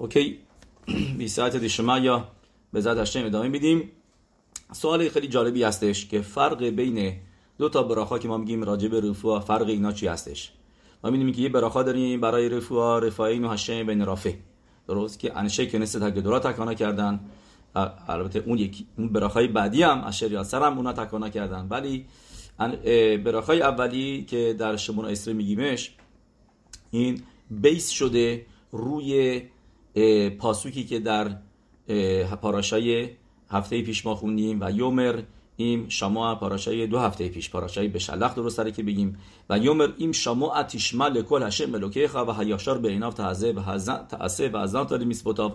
اوکی 0.00 0.38
بی 1.18 1.28
ساعت 1.28 1.80
یا 2.02 2.28
به 2.72 2.80
زد 2.80 2.98
هشتم 2.98 3.24
ادامه 3.24 3.48
میدیم 3.48 3.90
سوال 4.72 5.08
خیلی 5.08 5.28
جالبی 5.28 5.62
هستش 5.62 6.06
که 6.06 6.20
فرق 6.20 6.64
بین 6.64 7.14
دو 7.58 7.68
تا 7.68 7.82
براخا 7.82 8.18
که 8.18 8.28
ما 8.28 8.36
میگیم 8.36 8.64
راجع 8.64 8.88
به 8.88 9.00
رفوع 9.00 9.40
فرق 9.40 9.68
اینا 9.68 9.92
چی 9.92 10.06
هستش 10.06 10.52
ما 11.04 11.10
می‌دونیم 11.10 11.34
که 11.34 11.42
یه 11.42 11.48
براخا 11.48 11.82
داریم 11.82 12.20
برای 12.20 12.48
رفوع 12.48 13.06
رفاین 13.06 13.44
و 13.44 13.48
هشتم 13.48 13.86
بین 13.86 14.06
رافه 14.06 14.38
درست 14.88 15.18
که 15.18 15.38
انشه 15.38 15.66
که 15.66 15.78
نسل 15.78 16.10
تکدورا 16.10 16.38
تکانا 16.38 16.74
کردن 16.74 17.20
البته 18.08 18.42
اون 18.46 18.58
یکی 18.58 18.86
اون 18.98 19.08
براخای 19.08 19.48
بعدی 19.48 19.82
هم 19.82 20.04
اشر 20.06 20.32
یاسر 20.32 20.62
هم 20.62 20.76
اونا 20.76 20.92
تکانا 20.92 21.28
کردن 21.28 21.66
ولی 21.70 22.06
براخای 23.16 23.62
اولی 23.62 24.24
که 24.28 24.56
در 24.58 24.76
شمون 24.76 25.04
اسره 25.04 25.34
میگیمش 25.34 25.94
این 26.90 27.22
بیس 27.50 27.88
شده 27.88 28.46
روی 28.72 29.42
پاسوکی 30.38 30.84
که 30.84 30.98
در 30.98 31.36
پاراشای 32.42 33.08
هفته 33.50 33.82
پیش 33.82 34.06
ما 34.06 34.14
خوندیم 34.14 34.58
و 34.60 34.70
یومر 34.70 35.22
این 35.60 35.88
شما 35.88 36.34
پاراشای 36.34 36.86
دو 36.86 36.98
هفته 36.98 37.28
پیش. 37.28 37.50
پاراشای 37.50 37.88
به 37.88 37.98
شلخ 37.98 38.34
درست 38.34 38.56
سره 38.56 38.72
که 38.72 38.82
بگیم. 38.82 39.18
و 39.50 39.58
یومر 39.58 39.88
این 39.96 40.12
شما 40.12 40.54
اتیشمل 40.54 41.22
کل 41.22 41.42
هشم 41.42 41.70
ملوکه 41.70 42.08
و 42.08 42.32
هیاشار 42.32 42.78
به 42.78 42.88
ایناف 42.88 43.14
تعزه 43.14 43.52
و 43.52 43.78
تعسه 44.08 44.48
و 44.48 44.56
ازان 44.56 44.86
تاری 44.86 45.04
میسپوتاف. 45.04 45.52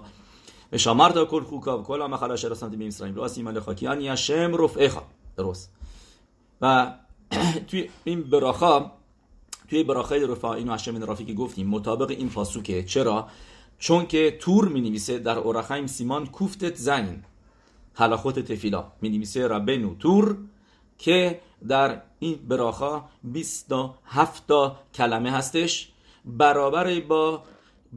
و 0.72 0.78
شمار 0.78 1.10
تا 1.10 1.26
کل 1.26 1.44
خوکا 1.44 1.80
و 1.80 1.84
کل 1.84 2.02
هم 2.02 2.18
خلاش 2.18 2.46
رسانتی 2.46 2.78
بیم 2.78 2.88
اسرائیم 2.88 3.16
راست 3.16 3.38
ایمان 3.38 3.60
خاکیان 3.60 4.02
هشم 4.02 4.64
رفعه 4.64 4.92
درست. 5.38 5.72
و 6.62 6.94
توی 7.68 7.90
این 8.04 8.24
براخا 8.24 8.92
توی 9.70 9.84
براخای 9.84 10.28
رفاعین 10.28 10.64
اینو 10.64 10.74
هشم 10.74 11.04
رافی 11.04 11.26
که 11.26 11.34
گفتیم 11.34 11.68
مطابق 11.68 12.10
این 12.10 12.30
فاسوکه 12.30 12.84
چرا؟ 12.84 13.28
چون 13.80 14.06
که 14.06 14.38
تور 14.40 14.68
می 14.68 14.82
نویسه 14.82 15.20
در 15.20 15.38
اورخایم 15.38 15.88
سیمان 15.88 16.26
کوفتت 16.26 16.76
زنین 16.76 17.24
حلاخوت 17.94 18.40
تفیلا 18.40 18.92
می 19.02 19.10
نویسه 19.10 19.48
ربنو 19.48 19.96
تور 19.96 20.38
که 20.98 21.42
در 21.68 22.02
این 22.20 22.36
براخا 22.48 23.04
27 23.24 24.48
تا 24.48 24.80
کلمه 24.94 25.32
هستش. 25.32 25.90
برابر 26.26 27.00
با 27.00 27.44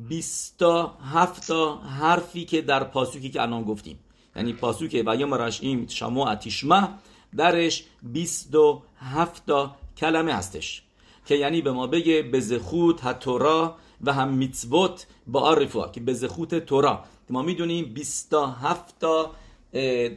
27 0.09 1.49
تا 1.49 1.77
حرفی 1.77 2.45
که 2.45 2.63
در 2.63 2.85
پاسوکی 2.85 3.31
که 3.31 3.43
الان 3.43 3.63
گفتیم. 3.63 3.99
یعنی 4.37 4.53
پاسوک 4.53 5.03
و 5.07 5.17
یوم 5.17 5.33
این 5.61 5.87
شما 5.89 6.29
اتیشمه 6.29 6.89
درش 7.37 7.85
27 8.03 9.47
تا 9.47 9.77
کلمه 9.97 10.35
هستش. 10.35 10.83
که 11.27 11.35
یعنی 11.35 11.63
به 11.63 11.73
ما 11.73 11.87
بگه 11.87 12.23
به 12.23 12.41
زخوت 12.41 13.05
هتورا 13.05 13.77
و 14.05 14.13
هم 14.13 14.29
میتزوت 14.29 15.07
با 15.27 15.41
آرفوا 15.41 15.89
که 15.89 16.01
به 16.01 16.15
زخوت 16.15 16.55
تورا. 16.55 17.05
ما 17.31 17.43
می‌دونیم 17.43 17.85
27 17.95 18.99
تا 18.99 19.31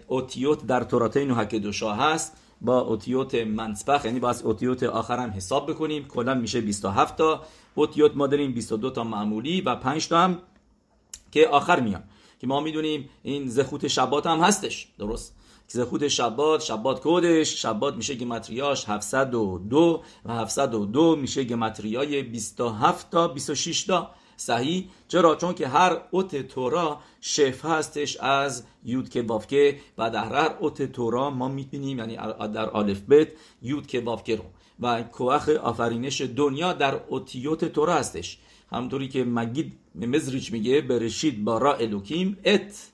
اوتیوت 0.08 0.66
در 0.66 0.84
توراتین 0.84 1.32
و 1.32 1.36
هکدوشا 1.36 1.94
هست. 1.94 2.38
با 2.62 2.80
اوتیوت 2.80 3.36
منسپخ 3.36 4.06
یعنی 4.06 4.20
باز 4.20 4.42
اوتیوت 4.42 4.84
آخر 4.84 5.20
هم 5.20 5.30
حساب 5.30 5.70
بکنیم. 5.70 6.06
کلا 6.06 6.34
میشه 6.34 6.62
27 6.62 7.18
تا 7.18 7.42
اوتیوت 7.76 8.16
ما 8.16 8.28
داریم 8.28 8.54
22 8.54 8.90
تا 8.90 9.04
معمولی 9.04 9.62
و 9.62 9.76
5 9.76 10.08
تا 10.08 10.20
هم 10.20 10.40
که 11.32 11.48
آخر 11.48 11.80
میان. 11.80 12.04
که 12.40 12.48
ما 12.48 12.60
می‌دونیم 12.60 13.10
این 13.24 13.48
زخوت 13.48 13.88
شبات 13.88 14.26
هم 14.26 14.40
هستش. 14.40 14.88
درست؟ 15.00 15.36
زخوت 15.74 16.08
شبات 16.08 16.62
شبات 16.62 17.02
کودش 17.02 17.62
شبات 17.62 17.96
میشه 17.96 18.16
گمتریاش 18.16 18.90
702 18.90 20.02
و 20.26 20.34
702 20.34 21.16
میشه 21.16 21.44
گمتریای 21.44 22.24
27 22.24 23.10
تا 23.10 23.28
26 23.28 23.84
تا. 23.84 24.12
صحیح؟ 24.38 24.90
چرا؟ 25.08 25.36
چون 25.36 25.54
که 25.54 25.68
هر 25.68 26.02
اوت 26.12 26.48
تورا 26.48 27.00
شف 27.22 27.66
هستش 27.66 28.18
از 28.18 28.64
یود 28.86 29.10
که 29.10 29.22
وافکه 29.22 29.80
و 29.98 30.10
در 30.10 30.26
هر 30.26 30.56
اوت 30.60 30.92
تورا 30.92 31.30
ما 31.30 31.48
می‌بینیم 31.48 31.98
یعنی 31.98 32.16
در 32.54 32.70
آلف 32.70 33.02
بیت 33.02 33.28
یود 33.62 33.88
که 33.88 34.02
وافکه 34.02 34.36
رو. 34.36 34.44
و 34.80 35.04
کوخ 35.04 35.50
آفرینش 35.50 36.22
دنیا 36.22 36.74
در 36.74 37.02
اوتیوت 37.08 37.66
تورا 37.66 37.94
هستش. 37.96 38.38
همطوری 38.72 39.08
که 39.08 39.24
مگید 39.24 39.74
مزریچ 39.96 40.52
میگه 40.52 40.82
برشید 40.82 41.44
با 41.44 41.58
را 41.58 41.76
الوکیم 41.76 42.38
ات. 42.46 42.92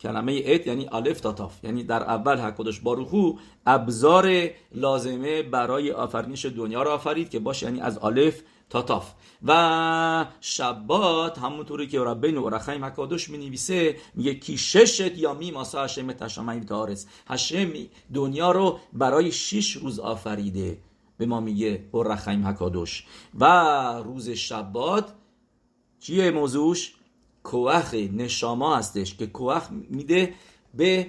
کلمه 0.00 0.42
ات 0.46 0.66
یعنی 0.66 0.88
الف 0.92 1.20
تا 1.20 1.32
تاف. 1.32 1.64
یعنی 1.64 1.84
در 1.84 2.02
اول 2.02 2.38
حکودش 2.38 2.80
باروخو 2.80 3.32
ابزار 3.66 4.48
لازمه 4.74 5.42
برای 5.42 5.92
آفرینش 5.92 6.46
دنیا 6.46 6.82
را 6.82 6.94
آفرید 6.94 7.30
که 7.30 7.38
باشه 7.38 7.66
یعنی 7.66 7.80
از 7.80 7.98
الف 7.98 8.42
تا 8.70 8.82
تاف. 8.82 9.12
و 9.46 10.26
شبات 10.40 11.38
همونطوری 11.38 11.86
که 11.86 12.00
ربین 12.00 12.36
و 12.36 12.48
رخیم 12.48 12.84
حکادش 12.84 13.30
می 13.30 13.38
نویسه 13.38 13.96
میگه 14.14 14.34
کی 14.34 14.58
ششت 14.58 15.18
یا 15.18 15.34
می 15.34 15.50
ماسا 15.50 15.84
هشم 15.84 16.12
تشمعی 16.12 16.60
دارس 16.60 17.06
هشم 17.26 17.72
دنیا 18.14 18.50
رو 18.50 18.78
برای 18.92 19.32
شش 19.32 19.76
روز 19.76 19.98
آفریده. 19.98 20.78
به 21.18 21.26
ما 21.26 21.40
میگه 21.40 21.84
و 21.94 22.02
رخیم 22.02 22.56
و 23.40 23.44
روز 24.04 24.30
شبات 24.30 25.12
چیه 26.00 26.30
موضوعش؟ 26.30 26.97
کوخ 27.48 27.94
نشاما 27.94 28.76
هستش 28.76 29.16
که 29.16 29.26
کوخ 29.26 29.70
میده 29.90 30.34
به 30.74 31.06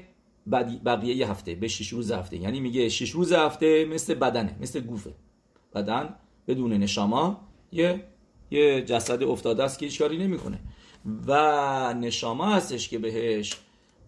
بقیه 0.86 1.30
هفته 1.32 1.56
به 1.56 1.68
شش 1.68 1.88
روز 1.88 2.12
هفته. 2.12 2.38
یعنی 2.38 2.60
میگه 2.60 2.90
شش 2.90 3.10
روز 3.10 3.34
هفته 3.34 3.86
مثل 3.86 4.14
بدنه 4.14 4.56
مثل 4.62 4.80
گوفه. 4.80 5.14
بدن 5.76 6.16
بدون 6.48 6.74
نشاما 6.74 7.42
یه 7.72 8.04
یه 8.52 8.82
جسد 8.82 9.24
افتاده 9.24 9.64
است 9.64 9.80
که 9.80 9.86
هیچ 9.86 10.00
کاری 10.00 10.18
نمی‌کنه. 10.18 10.60
و 11.28 11.94
نشاما 11.94 12.46
هستش 12.46 12.90
که 12.90 13.00
بهش 13.00 13.58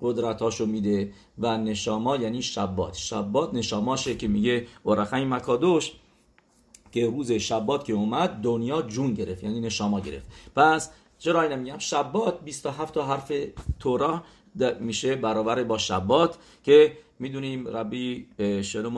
قدرتاشو 0.02 0.66
میده 0.66 1.14
و 1.38 1.58
نشاما 1.58 2.18
یعنی 2.18 2.42
شبات. 2.42 2.96
شبات 2.96 3.54
نشاماشه 3.54 4.16
که 4.16 4.28
میگه 4.28 4.68
ورخای 4.86 5.26
مکادوش 5.26 5.92
که 6.92 7.06
روز 7.06 7.32
شبات 7.32 7.86
که 7.86 7.94
اومد 7.94 8.30
دنیا 8.30 8.82
جون 8.82 9.14
گرفت 9.14 9.44
یعنی 9.44 9.60
نشاما 9.60 10.00
گرفت. 10.00 10.28
پس 10.56 10.90
چرا 11.22 11.42
اینو 11.42 11.56
میگم؟ 11.56 11.78
شبات 11.78 12.42
27 12.42 12.94
تا 12.94 13.06
حرف 13.06 13.32
تورا 13.80 14.24
میشه 14.80 15.16
برابر 15.16 15.64
با 15.64 15.78
شبات 15.78 16.38
که 16.64 16.98
می‌دونیم 17.20 17.68
ربی 17.68 18.28
شلوم 18.64 18.98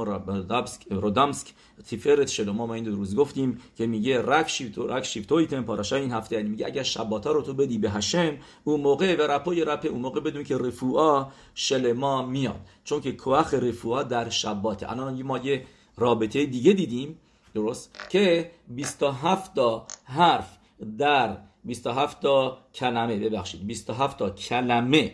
رودامسک 0.89 1.47
تیفرت 1.87 2.27
شلوم. 2.27 2.55
ما 2.55 2.73
این 2.73 2.83
دو 2.83 2.95
روز 2.95 3.15
گفتیم 3.15 3.61
که 3.75 3.87
میگه 3.87 4.21
رک 4.21 4.47
شیفتو 4.47 4.87
رک 4.87 5.03
شیفتوی 5.03 5.47
تن 5.47 5.61
پاراشای 5.61 6.01
این 6.01 6.11
هفته 6.11 6.35
یعنی 6.35 6.49
میگه 6.49 6.65
اگر 6.65 6.83
شباتا 6.83 7.31
رو 7.31 7.41
تو 7.41 7.53
بدی 7.53 7.77
به 7.77 7.91
هشم 7.91 8.37
اون 8.63 8.81
موقع 8.81 9.15
و 9.15 9.21
رپای 9.21 9.65
رپ 9.65 9.87
اون 9.89 10.01
موقع 10.01 10.19
بدون 10.19 10.43
که 10.43 10.57
رفوعا 10.57 11.27
شلما 11.55 12.25
میاد. 12.25 12.59
چون 12.83 13.01
که 13.01 13.11
کوخ 13.11 13.53
رفوعا 13.53 14.03
در 14.03 14.29
شباته. 14.29 14.91
الان 14.91 15.21
ما 15.21 15.37
یه 15.37 15.65
رابطه 15.97 16.45
دیگه 16.45 16.73
دیدیم 16.73 17.19
درست؟ 17.53 17.95
که 18.09 18.51
27 18.67 19.55
تا 19.55 19.87
حرف 20.05 20.57
در 20.97 21.37
27 21.65 22.21
تا 22.21 22.57
کلمه. 22.73 23.15
ببخشید 23.15 23.67
27 23.67 24.17
تا 24.17 24.29
کلمه 24.29 25.13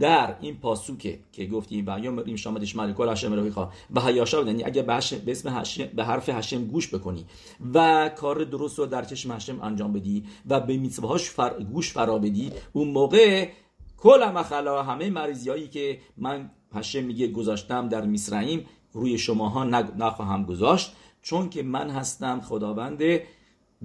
در 0.00 0.36
این 0.40 0.56
پاسوکه 0.56 1.18
که 1.32 1.46
گفتیم 1.46 1.84
و 1.86 1.98
یا 1.98 2.10
مریم 2.10 2.36
شامدش 2.36 2.76
ملکال 2.76 3.08
هشم 3.08 3.32
رو 3.32 3.50
خواه. 3.50 3.72
و 3.94 4.00
هیاشا 4.00 4.42
یعنی 4.42 4.64
اگه 4.64 4.82
به, 4.82 5.00
به 5.24 5.32
اسم 5.32 5.60
هشم 5.60 5.84
به 5.84 6.04
حرف 6.04 6.28
هشم 6.28 6.64
گوش 6.64 6.94
بکنی 6.94 7.26
و 7.74 8.08
کار 8.16 8.44
درست 8.44 8.78
رو 8.78 8.86
در 8.86 9.04
چشم 9.04 9.32
هشم 9.32 9.60
انجام 9.62 9.92
بدی 9.92 10.24
و 10.46 10.60
به 10.60 10.76
میتوهاش 10.76 11.30
فر... 11.30 11.62
گوش 11.62 11.92
فرا 11.92 12.18
بدی 12.18 12.52
اون 12.72 12.88
موقع 12.88 13.48
کل 13.96 14.24
مخلا 14.24 14.82
همه 14.82 15.10
مریضی 15.10 15.50
هایی 15.50 15.68
که 15.68 15.98
من 16.16 16.50
هشم 16.74 17.04
میگه 17.04 17.28
گذاشتم 17.28 17.88
در 17.88 18.06
میسرعیم 18.06 18.66
روی 18.92 19.18
شماها 19.18 19.64
نخواهم 19.64 20.44
گذاشت. 20.44 20.92
چون 21.22 21.50
که 21.50 21.62
من 21.62 21.90
هستم 21.90 22.40
خداوند 22.40 23.02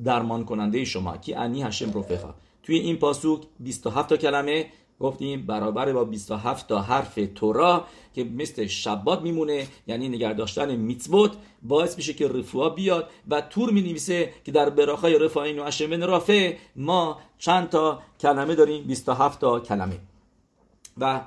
درمان 0.04 0.46
کننده 0.46 0.86
شما 0.86 1.18
کی 1.18 1.34
انی 1.34 1.64
هشم 1.64 2.00
رفقا 2.00 2.34
توی 2.64 2.78
این 2.78 2.98
پاسوک 2.98 3.42
27 3.60 4.10
تا 4.10 4.18
کلمه 4.18 4.66
گفتیم 5.00 5.46
برابر 5.46 5.94
با 5.94 6.04
27 6.04 6.68
تا 6.68 6.82
حرف 6.82 7.20
تورا 7.36 7.86
که 8.14 8.24
مثل 8.24 8.68
شبات 8.68 9.22
میمونه 9.22 9.68
یعنی 9.88 10.10
نگرداشتن 10.10 10.76
میتوت 10.76 11.32
باعث 11.64 11.98
میشه 11.98 12.14
که 12.14 12.28
رفوا 12.28 12.70
بیاد 12.70 13.10
و 13.28 13.42
تور 13.42 13.72
می 13.72 13.82
نویسه 13.82 14.34
که 14.44 14.52
در 14.52 14.70
براخای 14.70 15.20
رفاین 15.20 15.60
و 15.60 15.64
اشمن 15.64 16.02
رافه 16.02 16.58
ما 16.76 17.20
چند 17.38 17.70
تا 17.70 18.02
کلمه 18.20 18.56
داریم؟ 18.56 18.84
27 18.84 19.40
تا 19.40 19.60
کلمه. 19.60 20.00
و 20.98 21.22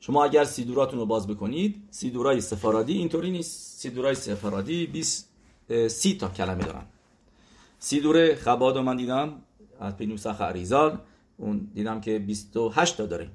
شما 0.00 0.24
اگر 0.24 0.44
سیدوراتون 0.44 0.98
رو 0.98 1.06
باز 1.06 1.26
بکنید 1.26 1.82
سیدورای 1.90 2.40
سفارادی 2.40 2.92
اینطوری 2.92 3.30
نیست. 3.30 3.78
سیدورای 3.80 4.14
سفارادی 4.14 4.86
20 4.86 5.30
سی 5.88 6.14
تا 6.14 6.28
کلمه 6.28 6.64
دارن. 6.64 6.82
سیدور 7.82 8.34
خباد 8.34 8.76
رو 8.76 8.82
من 8.82 8.96
دیدم 8.96 9.32
از 9.80 9.96
پینوسخ 9.96 10.40
عریزال 10.40 10.98
اون 11.36 11.70
دیدم 11.74 12.00
که 12.00 12.18
28 12.18 12.96
تا 12.96 13.06
داریم 13.06 13.30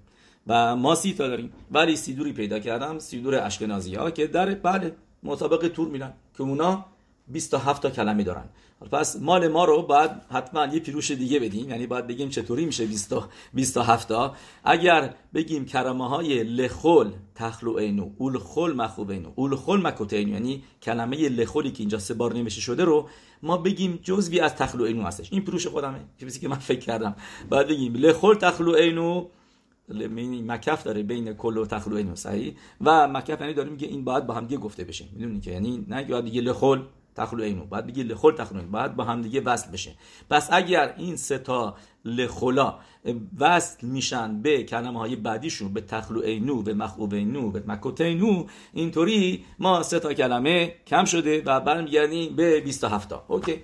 و 0.48 0.76
ما 0.76 0.96
سی 0.96 1.14
تا 1.14 1.28
داریم. 1.28 1.54
ولی 1.72 1.96
سیدوری 1.96 2.34
پیدا 2.34 2.60
کردم 2.60 3.00
سیدور 3.00 3.46
اشکنازی 3.46 3.96
ها 3.96 4.12
که 4.12 4.28
در 4.28 4.56
بله 4.56 4.96
مطابق 5.24 5.68
تور 5.68 5.88
میرن 5.88 6.14
که 6.38 6.44
اونا 6.44 6.86
27 7.28 7.82
تا 7.82 7.90
کلمه 7.90 8.24
دارن. 8.24 8.46
پس 8.92 9.16
مال 9.22 9.48
ما 9.48 9.66
رو 9.66 9.82
باید 9.82 10.12
حتما 10.32 10.66
یه 10.66 10.80
پیروش 10.80 11.12
دیگه 11.12 11.40
بدیم. 11.40 11.70
یعنی 11.70 11.88
باید 11.88 12.08
بگیم 12.08 12.30
چطوری 12.30 12.66
میشه 12.66 12.88
27 13.54 14.08
تا. 14.08 14.36
اگر 14.64 15.14
بگیم 15.34 15.66
کرمه 15.66 16.10
های 16.10 16.44
لخول 16.44 17.12
تخلو 17.36 17.76
اینو 17.76 18.10
اول 18.18 18.38
خل 18.40 18.74
مخوب 18.74 19.10
اینو 19.10 19.32
اول 19.36 19.56
خل 19.56 19.82
مکوتینو 19.82 20.30
یعنی 20.30 20.64
کلمه 20.82 21.30
لخولی 21.30 21.72
که 21.72 21.80
اینجا 21.80 22.00
سه 22.00 22.14
بار 22.14 22.34
نمیشه 22.34 22.62
شده 22.62 22.84
رو 22.84 23.10
ما 23.44 23.58
بگیم 23.58 24.00
جزوی 24.04 24.40
از 24.40 24.56
تخلو 24.56 24.84
اینو 24.84 25.04
هستش. 25.04 25.34
این 25.34 25.46
پیروش 25.46 25.68
خودمه. 25.68 26.00
چیزی 26.20 26.40
که 26.40 26.48
من 26.48 26.56
فکر 26.56 26.80
کردم. 26.80 27.16
باید 27.50 27.68
بگیم 27.68 27.94
لخول 27.94 28.36
تخلو 28.36 28.76
اینو 28.76 29.28
مکف 30.48 30.84
داره 30.84 31.04
بین 31.04 31.34
کل 31.34 31.58
و 31.58 31.66
تخلو 31.66 31.96
اینو 31.96 32.16
صحیح؟ 32.16 32.56
و 32.82 33.08
مکف 33.08 33.42
یعنی 33.42 33.54
داره 33.54 33.70
میگه 33.70 33.88
این 33.88 34.04
باید 34.04 34.28
با 34.28 34.34
هم 34.34 34.48
گفته 34.48 34.84
بشه. 34.84 35.06
می‌دونی 35.14 35.40
که؟ 35.40 35.52
یعنی 35.52 35.86
نه 35.88 36.10
یاد 36.10 36.24
دیگه 36.24 36.42
لخول 36.42 36.82
تخلو 37.16 37.44
اینو 37.44 37.66
بعد 37.66 37.88
بگی 37.88 38.04
لخول 38.04 38.34
تخلو 38.36 38.58
اینو 38.58 38.72
بعد 38.72 38.96
با 38.96 39.04
هم 39.04 39.22
دیگه 39.22 39.42
وصل 39.42 39.72
بشه. 39.72 39.96
پس 40.30 40.50
اگر 40.52 40.94
این 40.98 41.16
سه 41.16 41.38
تا 41.38 41.76
لخولا 42.06 42.80
وصل 43.40 43.88
میشن 43.88 44.42
به 44.42 44.64
کلمه 44.64 45.00
های 45.00 45.16
بعدیشون 45.16 45.74
به 45.74 45.82
تخلو 45.82 46.22
اینو 46.22 46.62
به 46.62 46.74
مخوب 46.74 47.14
اینو 47.14 47.52
به 47.52 47.64
مکوتینو 47.68 48.46
اینطوری 48.74 49.46
ما 49.60 49.84
سه 49.84 50.00
تا 50.00 50.14
کلمه 50.14 50.76
کم 50.88 51.06
شده 51.06 51.44
و 51.46 51.60
برمیگردیم 51.60 52.36
به 52.36 52.62
27 52.62 53.10
تا. 53.10 53.26
اوکی. 53.28 53.62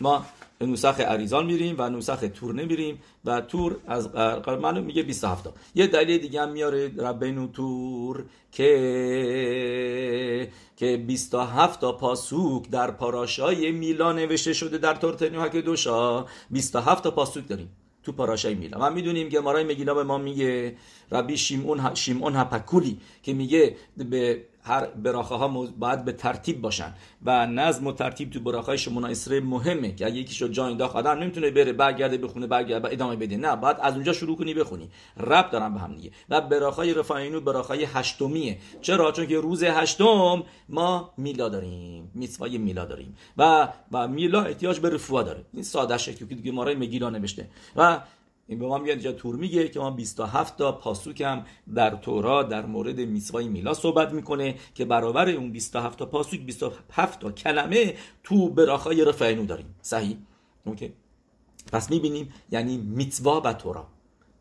ما 0.00 0.26
نوسخ 0.60 1.00
عریزان 1.00 1.46
میریم 1.46 1.74
و 1.78 1.90
نوسخ 1.90 2.24
تور 2.34 2.54
نمیریم 2.54 2.98
و 3.24 3.40
تور 3.40 3.76
از 3.86 4.08
معلوم 4.46 4.84
میگه 4.84 5.02
27 5.02 5.44
تا. 5.44 5.52
یه 5.74 5.86
دلیل 5.86 6.18
دیگه 6.18 6.42
هم 6.42 6.52
میاره 6.52 6.92
ربینو 6.98 7.46
تور 7.46 8.24
که 8.52 10.50
که 10.76 10.96
27 10.96 11.80
تا 11.80 11.92
پاسوک 11.92 12.70
در 12.70 12.90
پاراشای 12.90 13.72
میلا 13.72 14.12
نوشته 14.12 14.52
شده 14.52 14.78
در 14.78 14.94
تورتنیو 14.94 15.48
که 15.48 15.62
دوشا. 15.62 16.26
27 16.50 17.04
تا 17.04 17.10
پاسوک 17.10 17.48
داریم 17.48 17.68
تو 18.02 18.12
پاراشای 18.12 18.54
میلا. 18.54 18.78
ما 18.78 18.90
می‌دونیم 18.90 19.28
که 19.28 19.40
مارای 19.40 19.64
مگیلا 19.64 19.94
به 19.94 20.04
ما 20.04 20.18
میگه 20.18 20.76
ربی 21.12 21.36
شیمون 21.36 21.94
شیمون 21.94 22.36
هپکولی 22.36 23.00
که 23.22 23.32
میگه 23.34 23.76
به 23.96 24.44
هر 24.68 24.86
براخه 24.86 25.34
ها 25.34 25.48
باید 25.78 26.04
به 26.04 26.12
ترتیب 26.12 26.60
باشن. 26.60 26.94
و 27.24 27.46
نظم 27.46 27.86
و 27.86 27.92
ترتیب 27.92 28.30
تو 28.30 28.40
براخه 28.40 28.66
های 28.66 28.78
شما 28.78 29.06
اسره 29.06 29.40
مهمه 29.40 29.94
که 29.94 30.06
اگه 30.06 30.16
یکیشو 30.16 30.48
جا 30.48 30.66
انداخت 30.66 30.96
آدم 30.96 31.18
نمی‌تونه 31.18 31.50
بره 31.50 31.72
برگرده 31.72 32.18
بخونه 32.18 32.46
برگرده 32.46 32.88
ادامه 32.92 33.16
بده. 33.16 33.36
نه 33.36 33.56
باید 33.56 33.76
از 33.80 33.94
اونجا 33.94 34.12
شروع 34.12 34.36
کنی 34.36 34.54
بخونی. 34.54 34.88
رب 35.16 35.50
دارن 35.50 35.74
به 35.74 35.80
هم 35.80 35.94
دیگه. 35.94 36.10
و 36.28 36.40
براخه 36.40 36.76
های 36.76 36.94
رفاینو 36.94 37.40
براخه 37.40 37.68
های 37.68 37.84
هشتمیه. 37.84 38.58
چرا؟ 38.80 39.12
چون 39.12 39.26
که 39.26 39.40
روز 39.40 39.62
هشتم 39.62 40.42
ما 40.68 41.12
میلا 41.16 41.48
داریم 41.48 42.10
میسوای 42.14 42.58
میلا 42.58 42.84
داریم. 42.84 43.16
و 43.36 43.68
و 43.92 44.08
میلا 44.08 44.42
احتیاج 44.42 44.78
به 44.80 44.90
رفوا 44.90 45.22
داره. 45.22 45.44
این 45.52 45.62
ساده 45.62 45.98
شکلی 45.98 46.28
که 46.28 46.34
دیگه 46.34 46.52
مارای 46.52 46.74
مگیلا 46.74 47.10
نوشته. 47.10 47.48
و 47.76 48.00
این 48.48 48.58
به 48.58 48.66
ما 48.66 48.78
میگه 48.78 48.92
اینجا 48.92 49.12
تور 49.12 49.36
میگه 49.36 49.68
که 49.68 49.80
ما 49.80 49.90
27 49.90 50.56
تا 50.56 50.72
پاسوک 50.72 51.20
هم 51.20 51.44
در 51.74 51.90
تورا 51.90 52.42
در 52.42 52.66
مورد 52.66 53.00
میسوای 53.00 53.48
میلا 53.48 53.74
صحبت 53.74 54.12
می‌کنه 54.12 54.54
که 54.74 54.84
برابر 54.84 55.28
اون 55.28 55.52
27 55.52 55.98
تا 55.98 56.06
پاسوک 56.06 56.40
27 56.40 57.20
تا 57.20 57.32
کلمه 57.32 57.94
تو 58.24 58.48
براخای 58.48 59.04
رفعینو 59.04 59.46
داریم. 59.46 59.74
صحیح؟ 59.82 60.16
اوکی. 60.64 60.92
پس 61.72 61.90
می‌بینیم 61.90 62.32
یعنی 62.50 62.76
میتوا 62.76 63.40
و 63.40 63.52
تورا. 63.52 63.86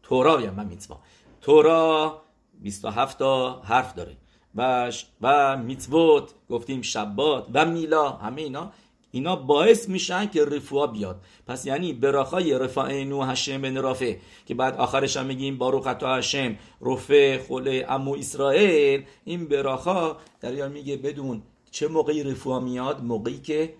تورا 0.04 0.42
یا 0.42 0.51
من 0.51 0.65
میتوا 0.65 1.00
تورا 1.42 2.21
27 2.62 3.19
تا 3.19 3.62
حرف 3.62 3.95
داره. 3.95 4.18
و 4.56 4.92
و 5.21 5.57
میتوت 5.57 6.24
گفتیم 6.50 6.81
شبات 6.81 7.48
و 7.54 7.65
میلا 7.65 8.09
همه 8.09 8.42
اینا 8.42 8.71
اینا 9.12 9.36
باعث 9.36 9.89
میشن 9.89 10.25
که 10.25 10.45
رفوا 10.45 10.88
بیاد. 10.88 11.21
پس 11.48 11.65
یعنی 11.65 11.94
براخای 11.94 12.59
رفاینو 12.59 13.24
هشم 13.24 13.62
بن 13.62 13.77
رافه 13.77 14.19
که 14.45 14.56
بعد 14.56 14.75
آخرش 14.75 15.18
هم 15.18 15.25
میگیم 15.25 15.57
باروخ 15.57 15.88
هشم 15.88 16.56
رفه 16.81 17.45
خله 17.48 17.86
امو 17.89 18.15
اسرائیل 18.15 19.04
این 19.25 19.45
براخا 19.45 20.15
در 20.42 20.68
میگه 20.68 20.98
بدون 20.98 21.42
چه 21.71 21.88
موقعی 21.88 22.24
رفوا 22.24 22.59
میاد؟ 22.59 23.04
موقعی 23.04 23.38
که 23.38 23.74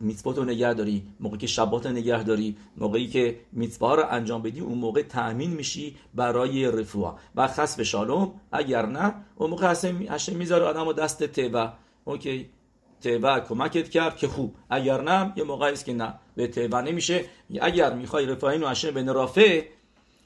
میتوات 0.00 0.38
رو 0.38 0.44
نگه 0.44 0.74
داری 0.74 1.02
موقعی 1.20 1.38
که 1.38 1.46
شبات 1.46 1.86
نگه 1.86 2.22
داری 2.22 2.56
موقعی 2.76 3.08
که 3.08 3.40
میتوا 3.52 3.94
رو 3.94 4.04
انجام 4.10 4.42
بدی 4.42 4.60
اون 4.60 4.78
موقع 4.78 5.02
تأمین 5.02 5.50
میشی 5.50 5.96
برای 6.14 6.66
رفوا. 6.66 7.18
و 7.36 7.48
خصف 7.48 7.82
شالوم 7.82 8.32
اگر 8.52 8.86
نه 8.86 9.14
اون 9.36 9.50
موقع 9.50 9.74
هشم 10.08 10.36
می‌ذاره 10.36 10.64
آدم 10.64 10.86
و 10.86 10.92
دست 10.92 11.22
تبا 11.22 11.72
اوکی. 12.04 12.50
تبع 13.00 13.40
کمکت 13.40 13.88
کرد 13.88 14.16
که 14.16 14.28
خوب. 14.28 14.54
اگر 14.70 15.00
نه 15.00 15.32
یه 15.36 15.44
موقعی 15.44 15.72
است 15.72 15.84
که 15.84 15.92
نه. 15.92 16.14
به 16.36 16.46
تبع 16.46 16.80
نمیشه. 16.80 17.24
اگر 17.60 17.94
می‌خوای 17.94 18.26
رفاین 18.26 18.62
و 18.62 18.66
عشر 18.66 18.90
به 18.90 19.02
نرافه 19.02 19.66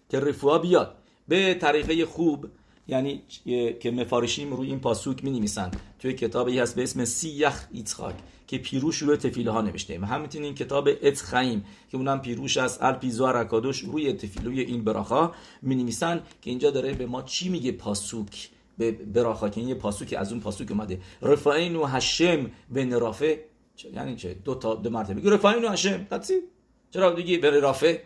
که 0.09 0.21
رفوا 0.21 0.59
بیاد. 0.59 0.95
به 1.29 1.55
طریقه 1.55 2.07
خوب 2.07 2.47
یعنی 2.89 3.23
که 3.81 3.91
مفارشیم 3.91 4.53
روی 4.53 4.69
این 4.69 4.81
پاسوک 4.81 5.25
می 5.25 5.31
نویسن 5.31 5.71
توی 5.99 6.13
کتابی 6.13 6.59
هست 6.59 6.77
به 6.77 6.83
اسم 6.83 7.05
سیخ 7.05 7.67
ایتخاک 7.73 8.15
که 8.47 8.59
پیروش 8.59 8.99
روی 8.99 9.17
تفیله 9.17 9.51
ها 9.51 9.61
نوشته. 9.61 9.99
و 9.99 10.05
همینطور 10.05 10.43
این 10.43 10.55
کتاب 10.55 10.89
اتخایم 11.03 11.65
که 11.91 11.97
اونم 11.97 12.21
پیروش 12.21 12.57
از 12.57 12.79
الپیزو 12.81 13.27
رکادوش 13.27 13.79
روی 13.79 14.13
تفیلوی 14.13 14.61
این 14.61 14.85
براخا 14.85 15.33
می 15.63 15.75
نویسن 15.75 16.23
که 16.43 16.51
اینجا 16.51 16.71
داره 16.71 16.93
به 16.93 17.07
ما 17.07 17.23
چی 17.23 17.49
میگه 17.49 17.73
پاسوک. 17.73 18.49
به 18.79 18.93
براخا 18.93 19.49
یه 19.49 19.75
پاسوک 19.75 20.15
از 20.19 20.33
اون 20.33 20.41
پاسوک 20.41 20.71
اومده. 20.71 21.01
رفاین 21.23 21.77
و 21.77 21.85
هشم 21.85 22.51
به 22.71 22.85
نرافه 22.85 23.45
یعنی 23.95 24.17
چه؟ 24.17 24.35
دو 24.35 24.55
تا 24.55 24.75
دو 24.75 24.91
مرتبه. 24.91 25.31
رفاین 25.31 25.65
و 25.65 25.69
هشم 25.69 26.05
تدسی 26.11 26.35
چرا 26.91 27.13
دیگه 27.13 27.39
به 27.39 27.61
رافه 27.61 28.03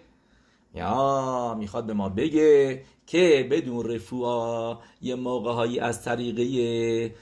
یا 0.74 1.54
می‌خواد 1.58 1.86
به 1.86 1.92
ما 1.92 2.08
بگه 2.08 2.82
که 3.06 3.48
بدون 3.50 3.90
رفوع 3.90 4.78
یه 5.02 5.14
موقع 5.14 5.52
هایی 5.52 5.78
از 5.80 6.04
طریقه 6.04 7.14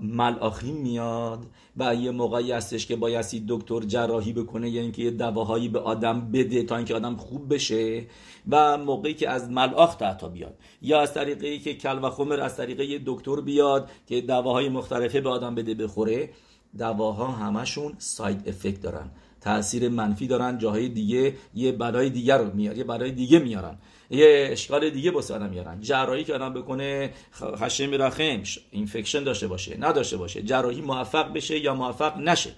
ملاخیم 0.00 0.76
میاد 0.76 1.46
و 1.76 1.94
یه 1.94 2.10
موقعی 2.10 2.52
هستش 2.52 2.86
که 2.86 2.96
بایستی 2.96 3.44
دکتر 3.48 3.80
جراحی 3.80 4.32
بکنه 4.32 4.70
یعنی 4.70 4.92
که 4.92 5.02
یه 5.02 5.10
دواهایی 5.10 5.68
به 5.68 5.78
آدم 5.78 6.30
بده 6.30 6.62
تا 6.62 6.76
اینکه 6.76 6.94
آدم 6.94 7.16
خوب 7.16 7.54
بشه 7.54 8.06
و 8.48 8.78
موقعی 8.78 9.14
که 9.14 9.30
از 9.30 9.50
ملاخ 9.50 9.96
تا 9.96 10.28
بیاد. 10.28 10.58
یا 10.82 11.00
از 11.00 11.14
طریقی 11.14 11.58
که 11.58 11.74
کل 11.74 12.04
و 12.04 12.10
خمر 12.10 12.40
از 12.40 12.56
طریقه 12.56 12.84
یه 12.84 13.00
دکتر 13.06 13.40
بیاد 13.40 13.90
که 14.06 14.20
دواهای 14.20 14.68
مختلفه 14.68 15.20
به 15.20 15.30
آدم 15.30 15.54
بده 15.54 15.74
بخوره. 15.74 16.30
دواها 16.78 17.26
همشون 17.26 17.94
ساید 17.98 18.48
افکت 18.48 18.80
دارن 18.80 19.10
تاثیر 19.40 19.88
منفی 19.88 20.26
دارن 20.26 20.58
جاهای 20.58 20.88
دیگه 20.88 21.34
یه 21.54 21.72
بلای 21.72 22.10
دیگر 22.10 22.38
رو 22.38 22.54
میار 22.54 22.78
یه 22.78 22.84
بلای 22.84 23.10
دیگه 23.12 23.38
میارن. 23.38 23.78
یه 24.10 24.48
اشکال 24.52 24.90
دیگه 24.90 25.10
با 25.10 25.18
آدم 25.18 25.50
میارن. 25.50 25.80
جراحی 25.80 26.24
که 26.24 26.34
آدم 26.34 26.52
بکنه 26.54 27.12
خشم 27.34 27.90
رخم 28.02 28.42
اینفکشن 28.70 29.24
داشته 29.24 29.46
باشه 29.46 29.76
نداشته 29.80 30.16
باشه. 30.16 30.42
جراحی 30.42 30.80
موفق 30.80 31.32
بشه 31.32 31.58
یا 31.58 31.74
موفق 31.74 32.18
نشه. 32.18 32.54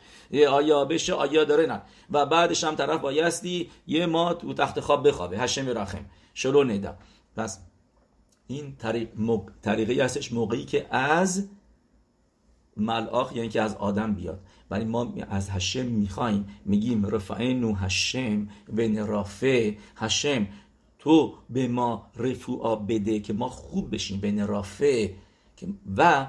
آیا 0.48 0.84
بشه؟ 0.84 1.14
آیا 1.14 1.44
داره؟ 1.44 1.66
نه. 1.66 1.82
و 2.10 2.26
بعدش 2.26 2.64
هم 2.64 2.74
طرف 2.74 3.00
بایستی 3.00 3.70
یه 3.86 4.06
ما 4.06 4.34
تو 4.34 4.54
تخت 4.54 4.80
خواب 4.80 5.08
بخوابه. 5.08 5.38
هشم 5.38 5.68
رخم. 5.68 6.04
شلو 6.34 6.64
نیدم. 6.64 6.96
پس 7.36 7.60
این 8.46 8.76
طریق 8.76 9.08
طریقه 9.62 10.04
هستش 10.04 10.32
موقعی 10.32 10.64
که 10.64 10.86
از 10.90 11.48
ملاخ 12.76 13.36
یعنی 13.36 13.48
که 13.48 13.62
از 13.62 13.76
آدم 13.76 14.14
بیاد. 14.14 14.40
ولی 14.70 14.84
ما 14.84 15.14
از 15.30 15.50
هشم 15.50 15.86
می‌خوایم 15.86 16.48
میگیم 16.64 17.06
رفعین 17.06 17.76
هشم 17.80 18.48
و 18.68 18.80
نرافه 18.80 19.76
هشم 19.96 20.46
تو 21.06 21.34
به 21.50 21.68
ما 21.68 22.06
رفوع 22.16 22.76
بده 22.76 23.20
که 23.20 23.32
ما 23.32 23.48
خوب 23.48 23.94
بشیم 23.94 24.20
به 24.20 24.32
نرافه 24.32 25.14
و 25.96 26.26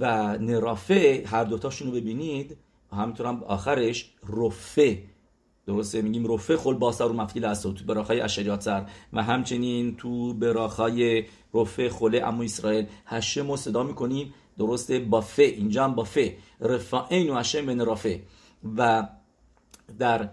و 0.00 0.38
نرافه 0.38 1.24
هر 1.26 1.44
دوتاشون 1.44 1.88
رو 1.88 1.94
ببینید 1.94 2.56
همینطور 2.92 3.26
هم 3.26 3.42
آخرش 3.42 4.12
رفه 4.28 5.02
درسته؟ 5.66 6.02
میگیم 6.02 6.32
رفه 6.32 6.56
خل 6.56 6.74
باسر 6.74 7.04
رو 7.04 7.12
مفتیل 7.12 7.44
است 7.44 7.62
تو 7.62 7.84
براخای 7.84 8.20
اشریات 8.20 8.62
سر. 8.62 8.86
و 9.12 9.22
همچنین 9.22 9.96
تو 9.96 10.34
براخای 10.34 11.24
رفه 11.54 11.88
خله 11.88 12.22
امو 12.24 12.42
اسرائیل. 12.42 12.86
هشم 13.06 13.50
رو 13.50 13.56
صدا 13.56 13.82
می‌کنیم. 13.82 14.34
درسته؟ 14.58 14.98
بافه 14.98 15.42
اینجا 15.42 15.84
هم 15.84 15.94
بافه 15.94 16.36
رفاین 16.60 17.30
و 17.30 17.38
هشم 17.38 17.66
به 17.66 17.74
نرافه 17.74 18.22
و 18.76 19.08
در 19.98 20.28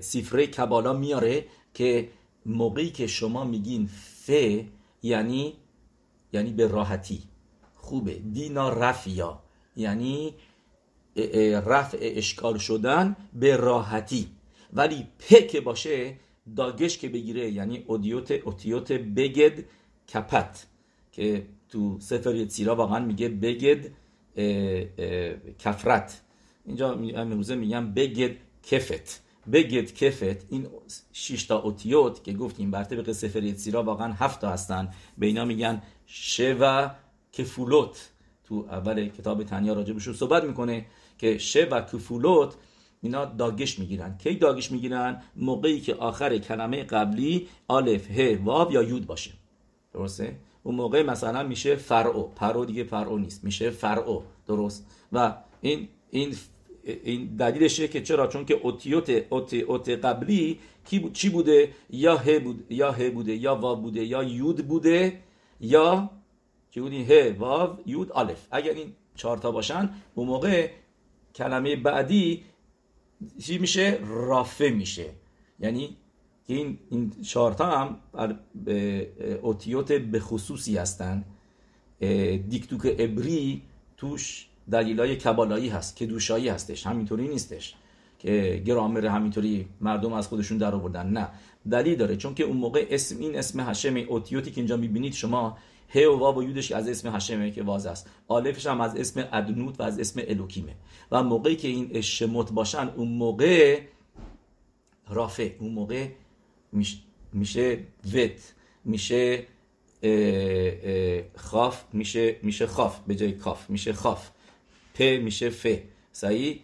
سفره 0.00 0.46
کبالا 0.46 0.92
میاره. 0.92 1.44
که 1.74 2.08
موقعی 2.46 2.90
که 2.90 3.06
شما 3.06 3.44
میگین 3.44 3.86
ف 3.86 4.30
یعنی 5.02 5.54
یعنی 6.32 6.52
به 6.52 6.66
راحتی. 6.66 7.22
خوبه. 7.74 8.14
دینا 8.14 8.68
رفیا. 8.68 9.42
یعنی 9.76 10.34
رفع 11.66 11.98
اشکال 12.00 12.58
شدن 12.58 13.16
به 13.32 13.56
راحتی. 13.56 14.28
ولی 14.72 15.06
پ 15.18 15.46
که 15.46 15.60
باشه 15.60 16.16
داگش 16.56 16.98
که 16.98 17.08
بگیره 17.08 17.50
یعنی 17.50 17.84
اودیوت 17.86 18.30
اوتیوت 18.30 18.92
بگد 18.92 19.64
کپت. 20.14 20.66
که 21.12 21.46
تو 21.68 22.00
سفر 22.00 22.34
یتسیرا 22.34 22.76
واقعا 22.76 22.98
میگه 23.06 23.28
بگد 23.28 23.86
کفرت. 25.58 26.20
اینجا 26.66 26.92
امروزه 26.92 27.54
میگم 27.54 27.92
بگد 27.92 28.36
کفت. 28.62 29.22
بگد 29.52 29.92
کفت 29.92 30.46
این 30.50 30.66
شش 31.12 31.44
تا 31.44 31.58
اوتیوت 31.58 32.24
که 32.24 32.32
گفتیم 32.32 32.70
بر 32.70 32.84
طبق 32.84 33.12
ספר 33.12 33.42
יצירה 33.42 33.82
واقعا 33.82 34.12
هفت 34.12 34.40
تا 34.40 34.50
هستن. 34.50 34.88
به 35.18 35.26
اینا 35.26 35.44
میگن 35.44 35.82
שבע 36.06 36.90
כפולות. 37.32 38.10
تو 38.44 38.66
اول 38.70 39.08
کتاب 39.08 39.44
תניא 39.44 39.72
راجبشون 39.72 40.14
صحبت 40.14 40.44
می‌کنه 40.44 40.86
که 41.18 41.38
שבע 41.38 41.80
כפולות 41.80 42.54
اینا 43.02 43.24
דגש 43.24 43.78
می‌گیرن. 43.78 44.18
کی 44.18 44.34
דגש 44.34 44.72
می‌گیرن؟ 44.72 45.22
موقعی 45.36 45.80
که 45.80 45.94
آخر 45.94 46.38
کلمه 46.38 46.82
قبلی 46.82 47.48
الف 47.70 48.10
ه 48.10 48.38
واو 48.44 48.72
یا 48.72 48.82
یود 48.82 49.06
باشه. 49.06 49.30
درسته؟ 49.92 50.36
اون 50.62 50.74
موقع 50.74 51.02
مثلا 51.02 51.42
میشه 51.42 51.76
فرعو. 51.76 52.22
پرو 52.22 52.64
دیگه 52.64 52.84
فرعو 52.84 53.18
نیست. 53.18 53.44
میشه 53.44 53.70
فرعو. 53.70 54.20
درست؟ 54.46 54.86
و 55.12 55.34
این 55.60 55.88
این 56.10 56.36
این 56.84 57.36
دلیلشه 57.36 57.88
که 57.88 58.02
چرا؟ 58.02 58.26
چون 58.26 58.44
که 58.44 58.54
اوتیوت 58.62 59.10
اوت 59.30 59.54
اوت 59.54 59.88
قبلی 59.88 60.58
کی 60.84 60.98
بود 60.98 61.12
چی 61.12 61.28
بوده؟ 61.28 61.70
یا 61.90 62.16
ه 62.16 62.38
بود 62.38 62.72
یا 62.72 62.92
ه 62.92 63.10
بوده 63.10 63.34
یا 63.36 63.56
وا 63.56 63.74
بوده 63.74 64.04
یا 64.04 64.22
یود 64.22 64.68
بوده 64.68 65.20
یا 65.60 66.10
چی 66.70 66.80
بودی؟ 66.80 67.04
ه 67.04 67.36
واو 67.38 67.78
یود 67.86 68.12
الف 68.14 68.46
اگر 68.50 68.72
این 68.72 68.92
چهار 69.14 69.38
تا 69.38 69.50
باشن 69.50 69.90
اون 70.14 70.26
موقع 70.26 70.70
کلمه 71.34 71.76
بعدی 71.76 72.44
چی 73.42 73.58
میشه؟ 73.58 73.98
رافه 74.06 74.68
میشه. 74.68 75.06
یعنی 75.60 75.96
این 76.46 76.78
این 76.90 77.10
چهارتا 77.22 77.78
هم 77.78 77.96
اوتیوت 79.42 79.92
به 79.92 80.20
خصوصی 80.20 80.76
هستن. 80.76 81.24
دیکتوک 82.48 82.94
ابری 82.98 83.62
توش 83.96 84.46
دلیلای 84.70 85.16
کبالایی 85.16 85.68
هست 85.68 85.96
که 85.96 86.06
دوشایی 86.06 86.48
هستش 86.48 86.86
همینطوری 86.86 87.28
نیستش 87.28 87.74
که 88.18 88.62
گرامر 88.66 89.06
همینطوری 89.06 89.68
مردم 89.80 90.12
از 90.12 90.28
خودشون 90.28 90.58
در 90.58 90.74
آوردن. 90.74 91.06
نه 91.06 91.28
دلیل 91.70 91.96
داره 91.96 92.16
چون 92.16 92.34
که 92.34 92.44
اون 92.44 92.56
موقع 92.56 92.86
اسم 92.90 93.18
این 93.18 93.38
اسم 93.38 93.60
هشم 93.60 93.96
اوتیوتی 94.08 94.50
که 94.50 94.60
اینجا 94.60 94.76
می‌بینید 94.76 95.12
شما 95.12 95.58
ه 95.94 95.98
و 96.06 96.18
واو 96.18 96.38
و 96.38 96.42
یودش 96.42 96.72
از 96.72 96.88
اسم 96.88 97.16
هشمه 97.16 97.50
که 97.50 97.62
واز 97.62 97.86
است 97.86 98.10
آلفش 98.28 98.66
هم 98.66 98.80
از 98.80 98.96
اسم 98.96 99.28
ادنوت 99.32 99.80
و 99.80 99.82
از 99.82 99.98
اسم 99.98 100.20
الوکیمه. 100.28 100.74
و 101.12 101.22
موقعی 101.22 101.56
که 101.56 101.68
این 101.68 102.00
شموت 102.00 102.52
باشن 102.52 102.88
اون 102.96 103.08
موقع 103.08 103.80
رافه 105.08 105.56
اون 105.58 105.72
موقع 105.72 106.08
میشه 107.32 107.78
وت 108.14 108.54
میشه 108.84 109.44
خاف 111.36 111.84
میشه 111.92 112.36
میشه 112.42 112.66
خاف 112.66 112.98
به 113.06 113.14
جای 113.14 113.32
کاف 113.32 113.70
میشه 113.70 113.92
خاف. 113.92 114.30
پ 115.00 115.02
میشه 115.02 115.50
ف. 115.50 115.66
صحیح؟ 116.12 116.60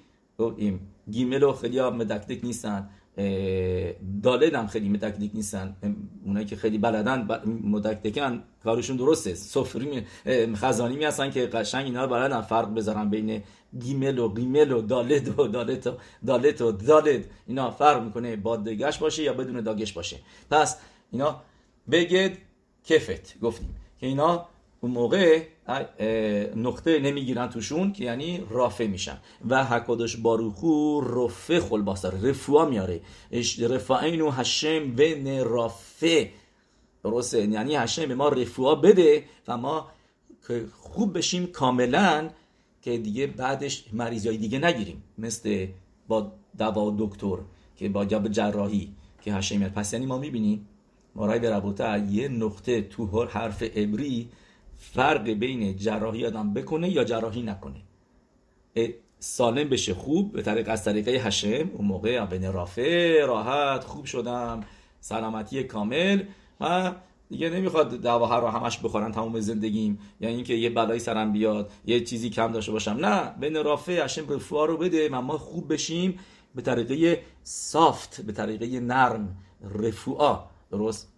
این 0.57 0.81
گیمل 1.11 1.52
خیلی 1.52 1.78
ها 1.78 1.90
מדקדק 1.90 2.45
نیستن. 2.45 2.90
دالد 4.23 4.55
هم 4.55 4.66
خیلی 4.66 4.88
מדקדק 4.88 5.30
نیستن. 5.35 5.76
اونایی 6.25 6.47
که 6.47 6.57
خیلی 6.57 6.78
بلدن 6.78 7.28
מדקדק 7.64 8.29
ن 8.29 8.42
کارشون 8.64 8.97
درسته. 8.97 9.35
یه 9.35 10.06
سری 10.54 10.97
חזנים 10.97 11.04
هستن 11.05 11.31
که 11.31 11.47
قشنگ 11.47 11.85
اینا 11.85 12.07
بلدن 12.07 12.40
فرق 12.40 12.75
بذارن 12.75 13.11
بین 13.11 13.43
گیمل 13.78 14.19
و 14.19 14.35
گیمل 14.35 14.73
و 14.73 14.81
دالد 14.81 15.38
و 15.38 15.49
دالت 15.49 15.87
و 15.87 15.95
دالت 16.26 16.61
و 16.61 16.73
دالد. 16.73 17.25
اینا 17.47 17.71
فرق 17.71 18.05
می‌کنه 18.05 18.37
با 18.37 18.57
דגש 18.56 18.99
باشه 18.99 19.23
یا 19.23 19.33
بدون 19.33 19.61
داگش 19.61 19.93
باشه. 19.93 20.16
پس 20.50 20.76
اینا 21.11 21.43
بگید 21.90 22.38
کفت 22.85 23.40
گفتیم 23.40 23.76
که 24.00 24.07
اینا 24.07 24.49
اون 24.80 24.92
موقع 24.92 25.42
نقطه 26.56 26.99
نمی‌گیرن 26.99 27.49
توشون 27.49 27.92
که 27.92 28.04
یعنی 28.04 28.42
رافه 28.50 28.87
میشن. 28.87 29.18
و 29.49 29.64
حکادش 29.64 30.16
باروخو 30.16 31.00
رفه 31.00 31.61
خلباستر 31.61 32.11
رفوا 32.11 32.64
میاره. 32.64 33.00
رفاین 33.59 34.21
و 34.21 34.30
هشم 34.30 34.92
بن 34.92 35.45
رافه 35.45 36.30
درسته؟ 37.04 37.47
یعنی 37.47 37.75
هشم 37.75 38.06
به 38.06 38.14
ما 38.14 38.28
رفوا 38.28 38.75
بده 38.75 39.25
و 39.49 39.56
ما 39.56 39.90
خوب 40.80 41.18
بشیم 41.18 41.47
کاملا 41.47 42.30
که 42.83 42.99
دیگه 42.99 43.26
بعدش 43.26 43.85
مریضای 43.92 44.37
دیگه 44.37 44.59
نگیریم. 44.59 45.02
مثل 45.18 45.66
با 46.09 46.33
دوا 46.59 46.95
دکتر 46.99 47.37
که 47.76 47.88
با 47.88 48.04
جاب 48.04 48.28
جراحی 48.28 48.92
که 49.23 49.33
هشم 49.35 49.68
پس 49.68 49.92
یعنی 49.92 50.06
ما 50.06 50.18
می‌بینیم 50.18 50.68
مارای 51.14 51.38
به 51.38 51.62
یه 52.11 52.28
نقطه 52.28 52.83
تو 52.83 53.06
هر 53.06 53.26
حرف 53.26 53.62
عبری 53.62 54.28
فرق 54.76 55.30
بین 55.30 55.76
جراحی 55.76 56.26
آدم 56.26 56.54
بکنه 56.54 56.90
یا 56.90 57.04
جراحی 57.04 57.42
نکنه. 57.42 57.83
سالم 59.18 59.68
بشه 59.68 59.95
خوب 59.95 60.33
به 60.33 60.42
طریق 60.42 60.68
از 60.68 60.85
طریقه 60.85 61.11
هشم 61.11 61.71
اون 61.73 61.87
موقع 61.87 62.26
بین 62.26 62.52
رافع 62.52 63.25
راحت 63.25 63.85
خوب 63.85 64.04
شدم 64.04 64.61
سلامتی 65.00 65.64
کامل 65.64 66.23
و 66.61 66.92
دیگه 67.28 67.50
نمی‌خواد 67.50 67.95
دواها 67.95 68.38
رو 68.38 68.47
همش 68.47 68.78
بخورن 68.78 69.12
تمام 69.12 69.40
زندگیم. 69.40 69.99
یعنی 70.21 70.35
اینکه 70.35 70.54
یه 70.54 70.71
بلایی 70.71 71.00
سرم 71.00 71.33
بیاد 71.33 71.73
یه 71.87 72.00
چیزی 72.00 72.30
کم 72.30 72.52
داشته 72.52 72.73
باشم. 72.73 72.90
نه 72.90 73.30
بین 73.40 73.64
رافع 73.64 74.04
هشم 74.04 74.28
رفوا 74.28 74.64
رو 74.64 74.76
بده 74.76 75.09
و 75.09 75.21
ما 75.21 75.38
خوب 75.38 75.73
بشیم 75.73 76.18
به 76.54 76.62
طریقه 76.62 77.23
سافت 77.42 78.21
به 78.21 78.33
طریقه 78.33 78.80
نرم 78.80 79.37
رفوعا. 79.75 80.38
درست؟ 80.71 81.15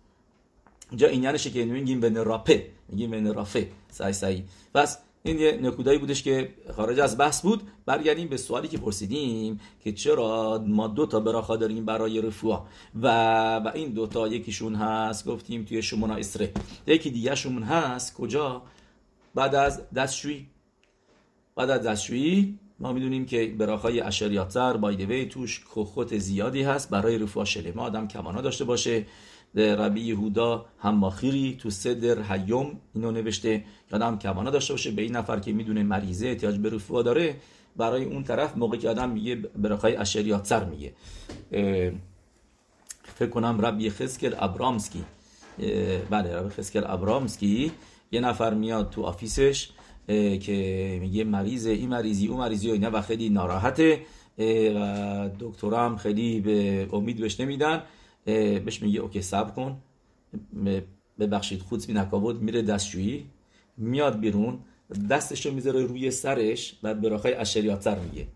اینجا 0.90 1.08
این 1.08 1.22
یعنی 1.22 1.38
که 1.38 1.64
میگیم 1.64 2.00
بین 2.00 2.24
راپه 2.24 2.66
میگیم 2.88 3.10
بین 3.10 3.34
رافه 3.34 3.68
سعی 3.90 4.12
سعی. 4.12 4.44
پس 4.74 4.98
این 5.22 5.38
یه 5.38 5.58
نکودایی 5.62 5.98
بودش 5.98 6.22
که 6.22 6.54
خارج 6.76 7.00
از 7.00 7.18
بحث 7.18 7.42
بود. 7.42 7.62
برگردیم 7.86 8.28
به 8.28 8.36
سوالی 8.36 8.68
که 8.68 8.78
پرسیدیم 8.78 9.60
که 9.84 9.92
چرا 9.92 10.64
ما 10.66 10.88
دو 10.88 11.06
تا 11.06 11.20
براخا 11.20 11.56
داریم 11.56 11.84
برای 11.84 12.20
رفوع 12.20 12.66
و 13.02 13.08
و 13.56 13.70
این 13.74 13.88
دو 13.88 14.06
تا 14.06 14.28
یکیشون 14.28 14.74
هست 14.74 15.26
گفتیم 15.26 15.64
توی 15.64 15.82
شمونا 15.82 16.14
اسره. 16.14 16.52
یکی 16.86 17.10
دیگه 17.10 17.34
شمون 17.34 17.62
هست 17.62 18.14
کجا؟ 18.14 18.62
بعد 19.34 19.54
از 19.54 19.90
دستشویی. 19.90 20.46
بعد 21.56 21.70
از 21.70 21.82
دستشویی 21.82 22.58
ما 22.80 22.92
می‌دونیم 22.92 23.26
که 23.26 23.54
براخای 23.58 24.00
اشریاتر 24.00 24.76
بایدوی 24.76 25.26
توش 25.26 25.64
کخوت 25.74 26.18
زیادی 26.18 26.62
هست 26.62 26.90
برای 26.90 27.18
رفوع 27.18 27.44
ما 27.74 27.82
آدم 27.82 28.08
کمانا 28.08 28.40
داشته 28.40 28.64
باشه. 28.64 29.06
ربی 29.54 30.00
یهودا 30.00 30.66
هماخیری 30.78 31.56
تو 31.60 31.70
صدر 31.70 32.22
هیوم 32.32 32.80
اینو 32.94 33.10
نوشته. 33.10 33.64
یادم 33.92 34.18
کوانا 34.18 34.50
داشته 34.50 34.72
باشه. 34.72 34.90
به 34.90 35.02
این 35.02 35.16
نفر 35.16 35.38
که 35.38 35.52
می‌دونه 35.52 35.82
مریضه 35.82 36.28
احتیاج 36.28 36.58
به 36.58 36.70
رفوا 36.70 37.02
داره 37.02 37.36
برای 37.76 38.04
اون 38.04 38.24
طرف 38.24 38.56
موقعی 38.56 38.78
که 38.78 38.88
آدم 38.88 39.10
میگه 39.10 39.36
برخای 39.36 39.96
اشریات 39.96 40.46
سر 40.46 40.64
میگه. 40.64 40.92
فکر 43.02 43.30
کنم 43.30 43.60
ربی 43.60 43.90
خسکل 43.90 44.34
ابرامسکی. 44.38 45.04
بله 46.10 46.36
ربی 46.36 46.48
خسکل 46.48 46.82
ابرامسکی. 46.86 47.72
یه 48.12 48.20
نفر 48.20 48.54
میاد 48.54 48.90
تو 48.90 49.02
office 49.02 49.52
ش 49.52 49.68
که 50.40 50.98
میگه 51.00 51.24
مریضه 51.24 51.70
این 51.70 51.88
مریضی 51.88 52.26
اون 52.26 52.40
مریضی 52.40 52.70
و 52.70 52.72
اینا 52.72 52.90
و 52.92 53.02
خیلی 53.02 53.28
ناراحته. 53.28 54.00
و 54.74 55.30
دکترام 55.40 55.96
خیلی 55.96 56.40
به 56.40 56.88
امید 56.92 57.20
بهش 57.20 57.40
نمیدن. 57.40 57.82
بهش 58.64 58.82
میگه 58.82 59.00
okay 59.00 59.22
صبر 59.22 59.50
کن. 59.50 59.82
ببخشید 61.18 61.62
خود 61.62 61.86
بی 61.86 61.92
نکابود 61.92 62.42
میره 62.42 62.62
دستشویی 62.62 63.26
میاد 63.76 64.20
بیرون 64.20 64.58
دستش 65.10 65.46
رو 65.46 65.52
می‌ذاره 65.52 65.84
روی 65.84 66.10
سرش 66.10 66.78
و 66.82 66.94
ברכה 66.94 67.34
ی 67.34 67.41
אשר 67.41 67.70
יצר 67.70 67.98
میگه. 67.98 68.26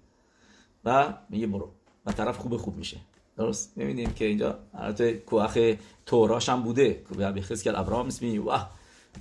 و 0.85 1.15
میگه 1.31 1.47
برو. 1.47 1.71
و 2.07 2.13
طرف 2.13 2.39
خوب 2.39 2.57
خوب 2.57 2.77
میشه. 2.77 2.97
درست؟ 3.37 3.73
می‌بینیم 3.77 4.13
که 4.13 4.25
اینجا 4.25 4.59
البته 4.75 5.13
כוח 5.13 5.75
توراش 6.07 6.49
هم 6.49 6.63
بوده. 6.63 7.03
به 7.35 7.41
خسکل 7.41 7.77
ابراهام 7.77 8.07
اسمی 8.07 8.39
واه 8.39 8.71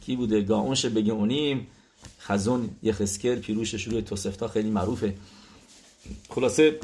کی 0.01 0.16
بوده؟ 0.16 0.42
گاونش 0.42 0.86
بگه 0.86 1.13
اونیم 1.13 1.68
خزون 2.20 2.70
یه 2.84 2.94
خسکل 2.94 3.36
پیروشش 3.36 3.84
روی 3.88 4.01
توسفتا 4.01 4.48
خیلی 4.48 4.70
معروفه. 4.70 5.13
خلاصه 6.30 6.80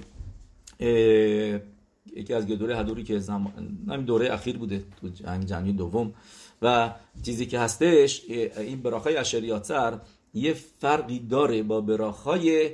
یکی 2.18 2.34
از 2.34 2.46
دوره 2.46 2.78
هدوری 2.78 3.04
که 3.04 3.20
زمان 3.20 4.06
دوره 4.06 4.34
اخیر 4.34 4.58
بوده 4.58 4.84
تو 5.02 5.08
جنگ 5.10 5.46
جنگی 5.46 5.72
دوم. 5.72 6.14
و 6.62 6.94
چیزی 7.24 7.46
که 7.46 7.60
هستش 7.60 8.24
این 8.58 8.82
براخای 8.82 9.18
اشریاتر 9.18 10.00
یه 10.34 10.54
فرقی 10.54 11.20
داره 11.20 11.64
با 11.64 11.82
براخای 11.82 12.70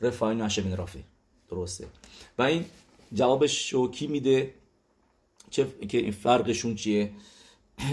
رفاین 0.00 0.40
و 0.40 0.76
رافی 0.76 1.04
درسته؟ 1.50 1.86
و 2.38 2.42
این 2.42 2.64
جوابش 3.12 3.70
شوکی 3.70 4.06
میده؟ 4.06 4.54
چه 5.50 5.66
که 5.88 5.98
این 5.98 6.10
فرقشون 6.10 6.74
چیه؟ 6.74 7.10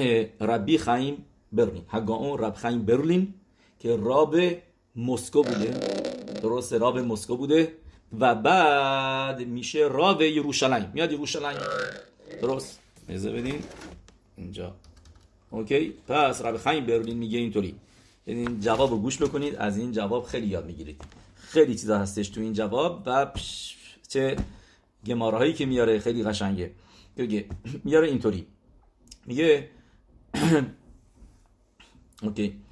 ربی 0.49 0.77
خیم 0.77 1.25
برلین. 1.51 1.83
هگاون 1.89 2.37
رب 2.37 2.55
خیم 2.55 2.85
برلین 2.85 3.33
که 3.79 3.95
راب 3.95 4.35
مسکو 4.95 5.43
بوده. 5.43 5.71
درسته؟ 6.41 6.77
راب 6.77 6.99
مسکو 6.99 7.37
بوده. 7.37 7.73
و 8.19 8.35
بعد 8.35 9.47
میشه 9.47 9.79
راو 9.79 10.21
یروشلایم 10.21 10.91
میاد 10.93 11.11
یروشلایم 11.11 11.57
درست. 12.41 12.79
میزه 13.07 13.31
بدین. 13.31 13.63
اینجا. 14.37 14.75
اوکی. 15.49 15.93
پس 16.07 16.41
رب 16.41 16.57
خیم 16.57 16.85
برلین 16.85 17.17
میگه 17.17 17.39
اینطوری. 17.39 17.75
این 18.25 18.59
جواب 18.59 18.91
رو 18.91 18.97
گوش 18.97 19.17
بکنید. 19.21 19.55
از 19.55 19.77
این 19.77 19.91
جواب 19.91 20.25
خیلی 20.25 20.47
یاد 20.47 20.65
می‌گیرید. 20.65 21.01
خیلی 21.35 21.75
چیزا 21.75 21.99
هستش 21.99 22.29
تو 22.29 22.41
این 22.41 22.53
جواب 22.53 23.03
و 23.05 23.31
چه 24.07 24.35
گماره 25.05 25.37
هایی 25.37 25.53
که 25.53 25.65
میاره 25.65 25.99
خیلی 25.99 26.23
قشنگه. 26.23 26.71
میاره 27.83 28.07
اینطوری. 28.07 28.47
میگه 29.25 29.69
اوکی. 32.23 32.64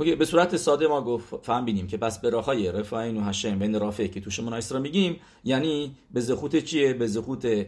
اوکی 0.00 0.14
به 0.14 0.24
صورت 0.24 0.56
ساده 0.56 0.86
ما 0.86 1.02
گفت 1.02 1.36
فهم 1.42 1.64
بینیم 1.64 1.86
که 1.86 1.96
پس 1.96 2.20
براخای 2.20 2.72
رفاین 2.72 3.16
و 3.16 3.20
هشم 3.20 3.58
بین 3.58 3.80
رافه 3.80 4.08
که 4.08 4.20
تو 4.20 4.30
شما 4.30 4.58
را 4.70 4.80
میگیم 4.80 5.16
یعنی 5.44 5.94
به 6.10 6.20
زخوت 6.20 6.56
چیه؟ 6.56 6.92
به 6.92 7.06
زخوت 7.06 7.66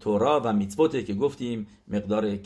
تورا 0.00 0.40
و 0.44 0.52
میتوته 0.52 1.02
که 1.02 1.14
گفتیم 1.14 1.66
مقدار 1.88 2.36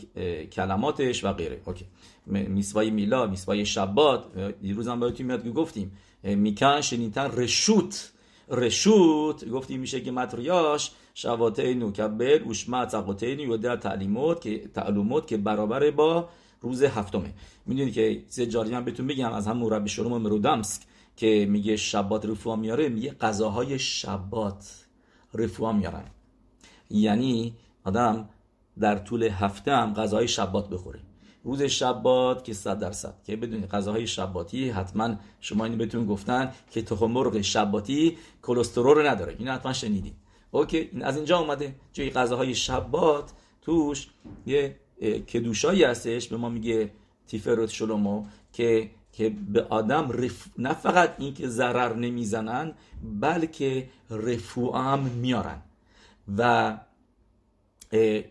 کلماتش 0.51 1.23
و 1.23 1.33
غیره. 1.33 1.61
اوکی. 1.65 1.85
میسوای 2.27 2.89
میلا 2.89 3.27
میسوای 3.27 3.65
شبات 3.65 4.23
دیروز 4.61 4.87
هم 4.87 4.99
بایدتون 4.99 5.25
میاد 5.25 5.43
که 5.43 5.49
گفتیم 5.49 5.91
میکن 6.23 6.81
شنیتن 6.81 7.31
رشوت. 7.33 8.11
رشوت 8.49 9.49
گفتیم 9.49 9.79
میشه 9.79 10.01
که 10.01 10.11
متریاش 10.11 10.91
شواتین 11.13 11.81
و 11.81 11.91
کبل 11.91 12.39
اوشمت 12.45 12.89
زقاتین 12.89 13.49
و 13.49 13.57
در 13.57 13.75
تعلیمات 13.75 14.41
که 14.41 14.69
تعلیمات 14.73 15.27
که 15.27 15.37
برابر 15.37 15.91
با 15.91 16.29
روز 16.63 16.83
هفتمه. 16.83 17.33
می‌دونید 17.65 17.93
که 17.93 18.23
سه 18.27 18.45
جاری 18.45 18.73
هم 18.73 18.85
بهتون 18.85 19.07
بگم 19.07 19.33
از 19.33 19.47
هم 19.47 19.57
مربی 19.57 19.89
شروم 19.89 20.21
مرودمسک 20.21 20.81
که 21.15 21.47
میگه 21.49 21.75
شبات 21.75 22.25
رفوا 22.25 22.55
میاره 22.55 22.89
میگه 22.89 23.11
غذاهای 23.11 23.79
شبات 23.79 24.85
رفوا 25.33 25.73
میارن. 25.73 26.05
یعنی 26.89 27.55
آدم 27.83 28.29
در 28.79 28.97
طول 28.97 29.23
هفته 29.23 29.71
هم 29.71 29.93
غذاهای 29.93 30.27
شبات 30.27 30.69
بخوره. 30.69 30.99
روز 31.43 31.61
شبات 31.61 32.43
که 32.43 32.53
صد 32.53 32.79
درصد. 32.79 33.13
که 33.23 33.35
بدونید 33.35 33.69
غذاهای 33.69 34.07
شباتی 34.07 34.69
حتما 34.69 35.15
شما 35.39 35.65
اینو 35.65 35.77
بهتون 35.77 36.05
گفتن 36.05 36.51
که 36.71 36.81
تخم 36.81 37.11
مرغ 37.11 37.41
شباتی 37.41 38.17
کلسترول 38.41 38.97
رو 38.97 39.07
نداره. 39.07 39.35
این 39.39 39.47
حتما 39.47 39.73
شنیدین. 39.73 40.13
اوکی 40.51 40.89
از 41.01 41.15
اینجا 41.15 41.39
اومده. 41.39 41.75
جای 41.93 42.09
غذاهای 42.09 42.55
شبات 42.55 43.31
توش 43.61 44.07
یه 44.45 44.75
کدوشایی 45.03 45.83
هستش 45.83 46.27
به 46.27 46.37
ما 46.37 46.49
میگه 46.49 46.91
تیفروت 47.27 47.69
شلومو 47.69 48.25
که 48.53 48.89
که 49.11 49.29
به 49.29 49.61
آدم 49.63 50.11
رف... 50.11 50.47
نه 50.57 50.73
فقط 50.73 51.15
اینکه 51.17 51.47
ضرر 51.47 51.95
نمی‌زنن 51.95 52.73
بلکه 53.21 53.89
رفوع 54.09 54.77
هم 54.77 54.99
میارن. 54.99 55.61
و 56.37 56.77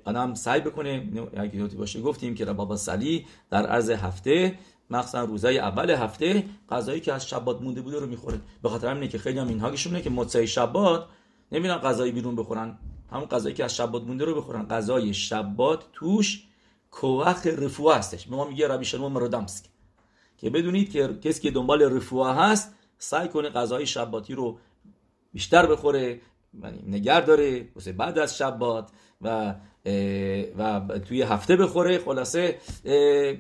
آدم 0.04 0.34
سعی 0.34 0.60
بکنه 0.60 1.08
اگه 1.36 1.64
باشه 1.64 2.00
گفتیم 2.00 2.34
که 2.34 2.44
بابا 2.44 2.76
سلی 2.76 3.26
در 3.50 3.66
عرض 3.66 3.90
هفته 3.90 4.58
مخصوصا 4.90 5.24
روزای 5.24 5.58
اول 5.58 5.90
هفته 5.90 6.44
غذایی 6.70 7.00
که 7.00 7.12
از 7.12 7.28
شبات 7.28 7.62
مونده 7.62 7.80
بوده 7.80 7.98
رو 7.98 8.06
می‌خوره. 8.06 8.40
به 8.62 8.68
خاطر 8.68 8.88
همینه 8.88 9.08
که 9.08 9.18
خیلی 9.18 9.38
هم 9.38 9.48
اینهاگشونه 9.48 10.02
که 10.02 10.10
مدعی 10.10 10.46
شبات 10.46 11.06
نمیرن 11.52 11.76
غذایی 11.76 12.12
بیرون 12.12 12.36
بخورن. 12.36 12.78
همون 13.10 13.26
غذایی 13.26 13.54
که 13.54 13.64
از 13.64 13.76
شبات 13.76 14.02
مونده 14.02 14.24
رو 14.24 14.34
بخورن. 14.34 14.66
غذای 14.66 15.14
شبات 15.14 15.84
توش 15.92 16.48
کوخ 16.92 17.46
رفوه 17.46 17.96
هستش. 17.96 18.26
به 18.26 18.36
ما 18.36 18.48
میگه 18.48 18.68
ربی 18.68 18.84
شلمون 18.84 19.12
مرودمسک 19.12 19.64
که 20.36 20.50
بدونید 20.50 20.90
که 20.90 21.18
کسی 21.24 21.40
که 21.40 21.50
دنبال 21.50 21.82
رفوه 21.82 22.34
هست 22.34 22.74
سعی 22.98 23.28
کنه 23.28 23.48
غذای 23.48 23.86
شباتی 23.86 24.34
رو 24.34 24.58
بیشتر 25.32 25.66
بخوره 25.66 26.20
یعنی 26.62 26.82
نگر 26.86 27.20
داره 27.20 27.68
واسه 27.74 27.92
بعد 27.92 28.18
از 28.18 28.38
شبات 28.38 28.90
و 29.22 29.54
و 30.58 30.98
توی 30.98 31.22
هفته 31.22 31.56
بخوره 31.56 31.98
خلاصه 31.98 32.58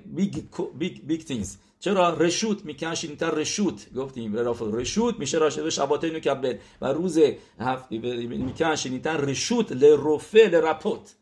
بیگ 0.06 0.42
بیگ 0.78 1.06
بیگ 1.06 1.20
تینگز 1.20 1.56
چرا؟ 1.80 2.14
رشوت 2.14 2.64
میکنشین 2.64 3.16
تا 3.16 3.28
رشوت. 3.28 3.94
گفتیم 3.94 4.36
رشوت 4.60 5.18
میشه 5.18 5.38
راشه 5.38 5.70
شباته 5.70 6.06
اینو 6.06 6.18
کبل 6.18 6.56
و 6.80 6.86
روز 6.86 7.18
هفته 7.58 7.98
میکنشین 8.26 9.02
تا 9.02 9.16
رشوت 9.16 9.72
لروفه 9.72 10.48
لرپوت 10.48 11.16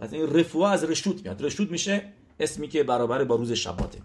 پس 0.00 0.12
این 0.12 0.26
رفوه 0.26 0.68
از 0.68 0.84
رشوت 0.84 1.22
میاد. 1.24 1.44
رشوت 1.44 1.70
میشه 1.70 2.02
اسمی 2.40 2.68
که 2.68 2.82
برابر 2.82 3.24
با 3.24 3.34
روز 3.34 3.52
شباته. 3.52 3.98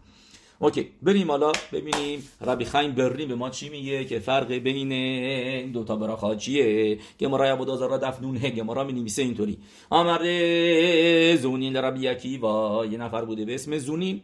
اوکی 0.60 0.92
بریم 1.02 1.32
حالا 1.32 1.52
ببینیم. 1.72 2.30
ربی 2.42 2.66
خیم 2.66 2.92
بریم 2.92 3.28
به 3.28 3.36
ما 3.36 3.50
چی 3.50 3.70
میگه؟ 3.70 4.06
که 4.06 4.20
فرق 4.20 4.54
بین 4.54 4.92
این 4.92 5.72
دوتا 5.72 5.96
براخا 5.96 6.36
که 6.36 6.98
مرای 7.22 7.50
عبود 7.50 7.70
آزارا 7.70 7.98
دفنون 7.98 8.38
هگه 8.38 8.64
مرا 8.64 8.84
می 8.84 8.94
نویسه 8.94 9.22
اینطوری. 9.22 9.58
آمرده 9.90 11.38
زونین 11.42 11.76
ربی 11.76 12.08
و 12.38 12.86
یه 12.92 12.98
نفر 12.98 13.26
بوده 13.26 13.46
به 13.46 13.56
اسم 13.56 13.78
زونین. 13.78 14.22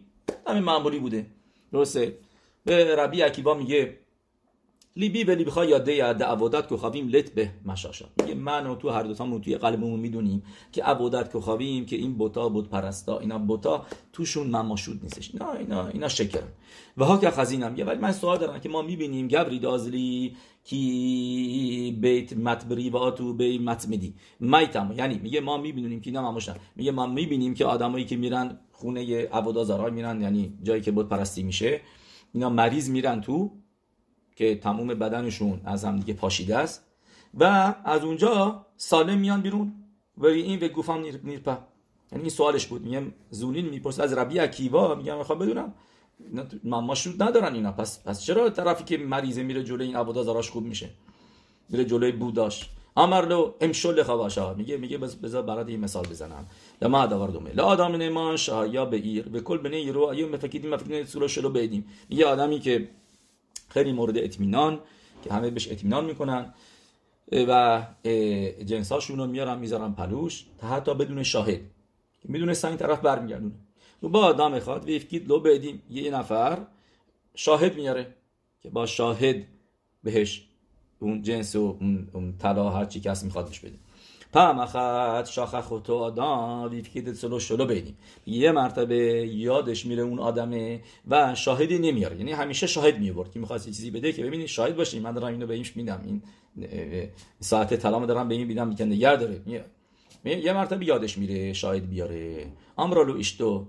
همین 0.47 0.63
معمولی 0.63 0.99
بوده. 0.99 1.25
درسته. 1.73 2.17
به 2.65 2.95
ربی 2.95 3.23
اکیوا 3.23 3.53
میگه 3.53 3.97
لیبی 4.97 5.23
ولی 5.23 5.43
بخوای 5.43 5.69
یاده 5.69 5.95
یاد 5.95 6.23
عبادت 6.23 6.69
که 6.69 6.77
خوابیم 6.77 7.07
لط 7.07 7.29
به 7.29 7.49
مشاشا. 7.65 8.05
میگه 8.21 8.35
من 8.35 8.67
و 8.67 8.75
تو 8.75 8.89
هر 8.89 9.03
دوتامون 9.03 9.41
توی 9.41 9.57
قلبمون 9.57 9.99
می‌دونیم 9.99 10.43
که 10.71 10.83
عبادت 10.83 11.31
که 11.31 11.39
خوابیم 11.39 11.85
که 11.85 11.95
این 11.95 12.13
بوتا 12.13 12.49
بود 12.49 12.69
پرستا 12.69 13.19
اینا 13.19 13.37
بوتا 13.37 13.85
توشون 14.13 14.47
مماشود 14.47 14.99
نیستش. 15.03 15.31
اینا 15.33 15.53
اینا 15.53 15.87
اینا 15.87 16.07
شکرن. 16.07 16.47
و 16.97 17.05
ها 17.05 17.17
که 17.17 17.29
خزینم 17.29 17.75
یه 17.77 17.85
ولی 17.85 17.99
من 17.99 18.11
سوال 18.11 18.37
دارم 18.37 18.59
که 18.59 18.69
ما 18.69 18.81
می‌بینیم 18.81 19.27
گبری 19.27 19.59
دازلی 19.59 20.35
کی 20.63 21.97
بیت 22.01 22.37
متبری 22.37 22.89
و 22.89 23.11
تو 23.11 23.33
بی 23.33 23.59
متمدی 23.59 24.13
میتم 24.39 24.93
یعنی 24.97 25.19
میگه 25.23 25.41
ما 25.41 25.57
می‌بینیم 25.57 26.01
که 26.01 26.09
اینا 26.09 26.31
مماشن 26.31 26.55
میگه 26.75 26.91
ما 26.91 27.07
می‌بینیم 27.07 27.53
که 27.53 27.65
آدمایی 27.65 28.05
که 28.05 28.17
میرن 28.17 28.59
خونه 28.71 29.27
عبادت 29.27 29.91
میرن 29.93 30.21
یعنی 30.21 30.53
جایی 30.63 30.81
که 30.81 30.91
بود 30.91 31.09
پرستی 31.09 31.43
میشه 31.43 31.81
اینا 32.33 32.49
مریض 32.49 32.89
میرن 32.89 33.21
تو 33.21 33.51
که 34.37 34.55
تموم 34.55 34.87
بدنشون 34.87 35.61
از 35.65 35.85
هم 35.85 35.99
دیگه 35.99 36.13
پاشیده 36.13 36.57
است. 36.57 36.85
و 37.39 37.75
از 37.85 38.03
اونجا 38.03 38.65
سالم 38.77 39.17
میان 39.17 39.41
بیرون. 39.41 39.73
و 40.17 40.25
این 40.25 40.59
به 40.59 40.67
گوفام 40.67 41.05
نیرپا 41.23 41.57
یعنی 42.11 42.21
این 42.23 42.29
سوالش 42.29 42.65
بود. 42.65 42.81
میگم 42.81 43.03
زونین 43.29 43.65
می‌پرسه 43.69 44.03
از 44.03 44.13
ربی 44.13 44.39
اکیوا 44.39 44.95
میگم 44.95 45.17
می‌خوام 45.17 45.39
بدونم. 45.39 45.73
ما 46.63 46.95
ندارن 47.19 47.53
اینا. 47.53 47.71
پس 47.71 48.03
پس 48.03 48.23
چرا 48.23 48.49
طرفی 48.49 48.83
که 48.83 48.97
مریضه 48.97 49.43
میره 49.43 49.63
جلوی 49.63 49.87
این 49.87 49.95
عبادا 49.95 50.23
زاراش 50.23 50.49
خوب 50.49 50.63
میشه؟ 50.63 50.89
میره 51.69 51.85
جلوی 51.85 52.11
بوداش. 52.11 52.69
امرلو 52.97 53.53
امشل 53.61 54.03
خواشا 54.03 54.53
میگه 54.53 54.77
میگه 54.77 54.97
بذار 54.97 55.41
برات 55.41 55.67
این 55.67 55.79
مثال 55.79 56.07
بزنم. 56.07 56.45
لما 56.81 57.05
داور 57.05 57.29
دومه. 57.29 57.53
لا 57.53 57.63
آدم 57.63 57.95
نمان 57.95 58.37
یا 58.71 58.85
به 58.85 58.97
ایر. 58.97 59.29
به 59.29 59.41
کل 59.41 59.57
بنه 59.57 59.81
یرو 59.81 60.01
ایو 60.01 60.29
مفکیدیم 60.29 60.73
مفکیدیم 60.73 61.05
سورا 61.05 61.27
شلو 61.27 61.49
بدیم. 61.49 61.85
میگه 62.09 62.25
آدمی 62.25 62.59
که 62.59 62.89
خیلی 63.67 63.91
مورد 63.91 64.17
اطمینان 64.17 64.79
که 65.23 65.33
همه 65.33 65.49
بهش 65.49 65.71
اطمینان 65.71 66.05
می‌کنن. 66.05 66.53
و 67.31 67.83
جنساشون 68.65 69.17
رو 69.17 69.27
میارن 69.27 69.59
می‌ذارن 69.59 69.93
پلوش 69.93 70.45
تا 70.57 70.67
حتی 70.67 70.93
بدون 70.93 71.23
شاهد. 71.23 71.59
می‌دونه 72.23 72.53
این 72.63 72.77
طرف 72.77 72.99
برمیگردونه. 72.99 73.53
و 74.03 74.07
با 74.07 74.25
آدم 74.25 74.53
می‌خواد 74.53 74.85
ویفکید 74.85 75.29
لو 75.29 75.39
بدیم 75.39 75.81
یه 75.89 76.11
نفر 76.11 76.65
شاهد 77.35 77.75
میاره 77.75 78.13
که 78.61 78.69
با 78.69 78.85
شاهد 78.85 79.45
بهش 80.03 80.47
اون 80.99 81.21
جنس 81.21 81.55
و 81.55 81.77
اون 82.13 82.37
طلا 82.39 82.69
هر 82.69 82.85
چی 82.85 82.99
کس 82.99 83.23
می‌خواد 83.23 83.45
بهش 83.45 83.59
پام 84.33 84.59
اخت 84.59 85.31
شاخ 85.31 85.55
خودتو 85.61 85.95
آدم 85.95 86.69
ویفکید 86.71 87.13
سلو 87.13 87.39
شلو 87.39 87.65
بینیم 87.65 87.97
یه 88.25 88.51
مرتبه 88.51 88.95
یادش 89.27 89.85
میره 89.85 90.03
اون 90.03 90.19
آدمه 90.19 90.81
و 91.07 91.35
شاهدی 91.35 91.79
نمیاره 91.79 92.17
یعنی 92.17 92.31
همیشه 92.31 92.67
شاهد 92.67 92.99
میورد 92.99 93.31
که 93.31 93.39
می‌خواست 93.39 93.65
چیزی 93.65 93.91
بده 93.91 94.11
که 94.11 94.23
ببینید 94.23 94.47
شاهد 94.47 94.75
باشیم 94.75 95.01
من 95.01 95.11
دارم 95.11 95.27
اینو 95.27 95.47
به 95.47 95.53
اینش 95.53 95.75
میدم 95.77 96.01
این 96.05 96.21
ساعت 97.39 97.73
طلا 97.73 98.05
دارم 98.05 98.27
به 98.27 98.35
این 98.35 98.47
میدم 98.47 98.67
میگه 98.67 98.85
نگه 98.85 99.15
داره 99.15 99.41
یه 100.25 100.53
مرتبه 100.53 100.85
یادش 100.85 101.17
میره 101.17 101.53
شاهد 101.53 101.89
بیاره 101.89 102.47
אמרה 102.77 103.04
לו 103.04 103.17
אשתו 103.17 103.67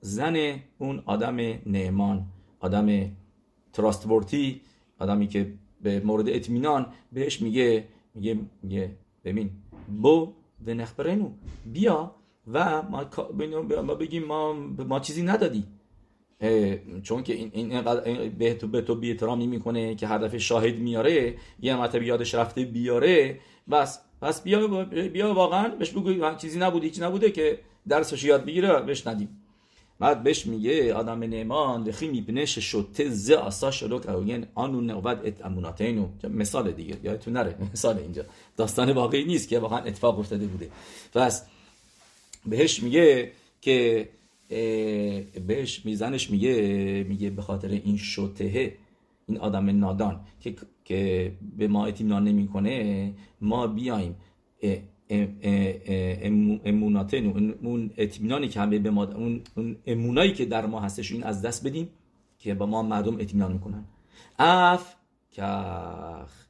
زن 0.00 0.60
اون 0.78 1.02
آدم 1.06 1.36
נאמן 1.66 2.26
آدم 2.60 3.10
trustworthy 3.72 4.53
ی 4.53 4.60
آدمی 4.98 5.26
که 5.26 5.52
به 5.82 6.00
مورد 6.00 6.28
اطمینان 6.28 6.86
بهش 7.12 7.40
میگه 7.42 7.84
میگه 8.14 8.38
میگه 8.62 8.90
ببین 9.24 9.50
בוא 9.88 10.32
ונכפרנו 10.66 11.30
بیا 11.66 12.14
و 12.52 12.82
ما, 12.82 13.04
ما 13.82 13.94
بگیم 13.94 14.24
ما, 14.24 14.52
ما 14.88 15.00
چیزی 15.00 15.22
ندادی. 15.22 15.64
چون 17.02 17.22
که 17.22 17.32
این, 17.32 17.50
این 17.52 17.82
به 18.38 18.54
تو 18.54 18.66
به 18.68 18.80
تو 18.82 18.94
بی 18.94 19.10
احترامی 19.10 19.46
می‌کنه 19.46 19.94
که 19.94 20.08
هدف 20.08 20.36
شاهد 20.36 20.78
میاره 20.78 21.34
یه 21.60 21.76
مرتبه 21.76 22.06
یادش 22.06 22.34
رفته 22.34 22.64
بیاره. 22.64 23.40
بس 23.70 24.00
پس 24.20 24.42
بیا 24.42 24.84
بیا 24.84 25.34
واقعا 25.34 25.68
بهش 25.68 25.90
بگو 25.90 26.34
چیزی 26.34 26.58
نبوده 26.58 26.86
هیچ 26.86 27.02
نبوده 27.02 27.30
که 27.30 27.58
درسش 27.88 28.24
یاد 28.24 28.44
بگیره 28.44 28.80
بهش 28.80 29.06
ندیم. 29.06 29.42
بعد 29.98 30.22
بهش 30.22 30.46
میگه 30.46 30.94
آدم 30.94 31.22
نعمان 31.22 31.84
دخی 31.84 32.08
میبنش 32.08 32.58
شده 32.58 33.10
ز 33.10 33.30
آسا 33.30 33.70
شلوک 33.70 34.08
اوین 34.08 34.46
آنو 34.54 34.80
نوبت 34.80 35.20
ات 35.24 35.46
اموناتینو. 35.46 36.08
مثال 36.28 36.72
دیگه 36.72 36.96
یادتون 37.02 37.32
نره؟ 37.32 37.56
مثال 37.72 37.98
اینجا. 37.98 38.24
داستان 38.56 38.92
واقعی 38.92 39.24
نیست 39.24 39.48
که 39.48 39.58
واقعا 39.58 39.78
اتفاق 39.78 40.18
افتاده 40.18 40.46
بوده. 40.46 40.70
پس 41.14 41.46
بهش 42.46 42.82
میگه 42.82 43.32
که 43.60 44.08
بهش 45.46 45.84
میزنش 45.84 46.30
میگه 46.30 46.54
میگه 47.08 47.30
به 47.30 47.42
خاطر 47.42 47.68
این 47.68 47.96
شتهه 47.96 48.74
این 49.28 49.38
آدم 49.38 49.78
نادان 49.78 50.20
که 50.40 50.54
که 50.84 51.32
به 51.56 51.68
ما 51.68 51.86
اطمینان 51.86 52.24
نمی‌کنه 52.24 53.12
ما 53.40 53.66
بیایم. 53.66 54.16
اموناتن 56.64 57.26
اون 57.62 57.90
اطمینانی 57.96 58.48
که 58.48 58.60
همه 58.60 58.78
به 58.78 58.90
ما 58.90 59.04
اون 59.04 59.42
امونایی 59.86 60.32
که 60.32 60.44
در 60.44 60.66
ما 60.66 60.80
هستش 60.80 61.12
این 61.12 61.24
از 61.24 61.42
دست 61.42 61.66
بدیم 61.66 61.88
که 62.38 62.54
با 62.54 62.66
ما 62.66 62.82
مردم 62.82 63.14
اطمینان 63.14 63.52
می‌کنن. 63.52 63.84
اف 64.38 64.94
کخ 65.32 66.46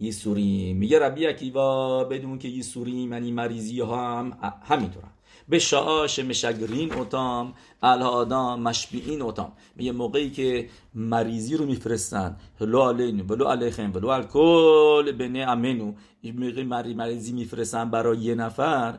یسوریم 0.00 0.76
میگه 0.76 0.98
ربی 0.98 1.26
اکیوا 1.26 2.04
بدون 2.04 2.38
که 2.38 2.48
یسوریم 2.48 3.12
یعنی 3.12 3.32
مریضی 3.32 3.80
ها 3.80 4.18
هم 4.18 4.38
همینطورن. 4.62 5.10
به 5.48 5.58
شعاش 5.58 6.18
مشگرین 6.18 6.92
اوتام 6.92 7.54
الهادام 7.82 8.62
مشبیین 8.62 9.22
اوتام 9.22 9.52
میگه 9.76 9.92
موقعی 9.92 10.30
که 10.30 10.68
مریضی 10.94 11.56
رو 11.56 11.66
میفرستن. 11.66 12.36
لو 12.60 12.82
علین 12.82 13.20
ولو 13.20 13.44
علیخم 13.44 13.92
ولو 13.94 14.08
الکل 14.08 15.12
بنه 15.12 15.38
امنو 15.38 15.92
موقعی 16.22 16.94
مریضی 16.94 17.32
میفرستن 17.32 17.90
برای 17.90 18.18
یه 18.18 18.34
نفر 18.34 18.98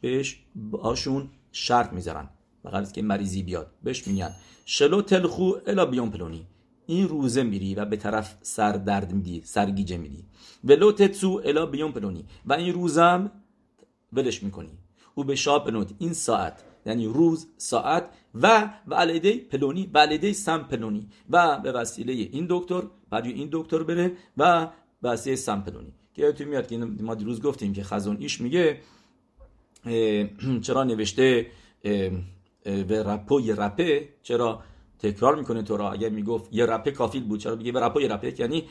بهش 0.00 0.40
باشون 0.54 1.28
شرط 1.52 1.92
می‌ذارن. 1.92 2.28
فقط 2.62 2.92
که 2.92 3.02
مریضی 3.02 3.42
بیاد. 3.42 3.70
بهش 3.82 4.06
میگن. 4.06 4.30
شلو 4.64 5.02
تلخو 5.02 5.52
الا 5.66 5.86
بیون 5.86 6.10
پلونی. 6.10 6.46
این 6.86 7.08
روزه 7.08 7.42
میری 7.42 7.74
و 7.74 7.84
به 7.84 7.96
طرف 7.96 8.34
سر 8.42 8.72
درد 8.72 9.12
میدی 9.12 9.42
سرگیجه 9.44 9.96
میدی. 9.96 10.24
ولو 10.64 10.92
تتسو 10.92 11.42
الا 11.44 11.66
بیون 11.66 11.92
پلونی. 11.92 12.24
و 12.46 12.52
این 12.52 12.74
روزم 12.74 13.30
ولش 14.12 14.42
می‌کنی. 14.42 14.78
او 15.18 15.24
به 15.24 15.34
شاب 15.34 15.66
بنوت 15.66 15.90
این 15.98 16.12
ساعت 16.12 16.64
یعنی 16.86 17.06
روز 17.06 17.46
ساعت 17.56 18.10
و 18.34 18.70
ولیده 18.86 19.38
پلونی 19.38 19.90
ولیده 19.94 20.32
سم 20.32 20.58
پلونی 20.58 21.08
و 21.30 21.58
به 21.58 21.72
وسیله 21.72 22.12
این 22.12 22.46
دکتر 22.50 22.82
برای 23.10 23.32
این 23.32 23.48
دکتر 23.52 23.82
بره 23.82 24.12
و 24.36 24.68
وسیله 25.02 25.36
سم 25.36 25.60
پلونی. 25.62 25.92
که 26.14 26.32
تو 26.32 26.44
میاد 26.44 26.66
که 26.66 26.76
ما 26.78 27.14
دیروز 27.14 27.42
گفتیم 27.42 27.72
که 27.72 27.82
خزون 27.82 28.16
ایش 28.20 28.40
میگه 28.40 28.80
چرا 30.66 30.84
نوشته 30.84 31.46
به 32.62 33.02
رپو 33.02 33.40
یه 33.40 33.54
رپه؟ 33.54 34.08
چرا 34.22 34.62
تکرار 34.98 35.34
می‌کنه 35.34 35.62
تو 35.62 35.76
را؟ 35.76 35.92
اگر 35.92 36.08
می‌گفت 36.08 36.48
یه 36.52 36.66
رپه 36.66 36.90
کافیل 36.90 37.24
بود 37.24 37.40
چرا 37.40 37.56
بگه 37.56 37.72
به 37.72 37.80
رپو 37.80 38.00
یه 38.00 38.08
رپه؟ 38.08 38.40
یعنی 38.40 38.64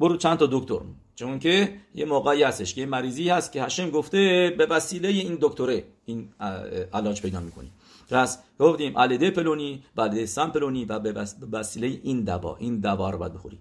برو 0.00 0.16
چند 0.16 0.38
تا 0.38 0.48
دکتر. 0.52 0.80
چون 1.18 1.38
که 1.38 1.74
یه 1.94 2.04
موقعی 2.04 2.42
هستش 2.42 2.74
که 2.74 2.80
یه 2.80 2.86
مریضی 2.86 3.28
هست 3.28 3.52
که 3.52 3.62
هشم 3.62 3.90
گفته 3.90 4.54
به 4.58 4.66
وسیله 4.66 5.08
این 5.08 5.38
دکتره 5.40 5.84
این 6.04 6.28
علاج 6.92 7.22
پیدا 7.22 7.40
می‌کنی 7.40 7.70
پس 8.10 8.38
گفتیم 8.58 8.98
علیده 8.98 9.30
پلونی 9.30 9.82
بعد 9.96 10.24
سم 10.24 10.50
پلونی 10.50 10.84
و 10.84 10.98
به 10.98 11.26
وسیله 11.52 12.00
این 12.02 12.24
دوا 12.24 12.56
این 12.56 12.80
دوا 12.80 13.10
رو 13.10 13.18
باید 13.18 13.34
بخوری 13.34 13.58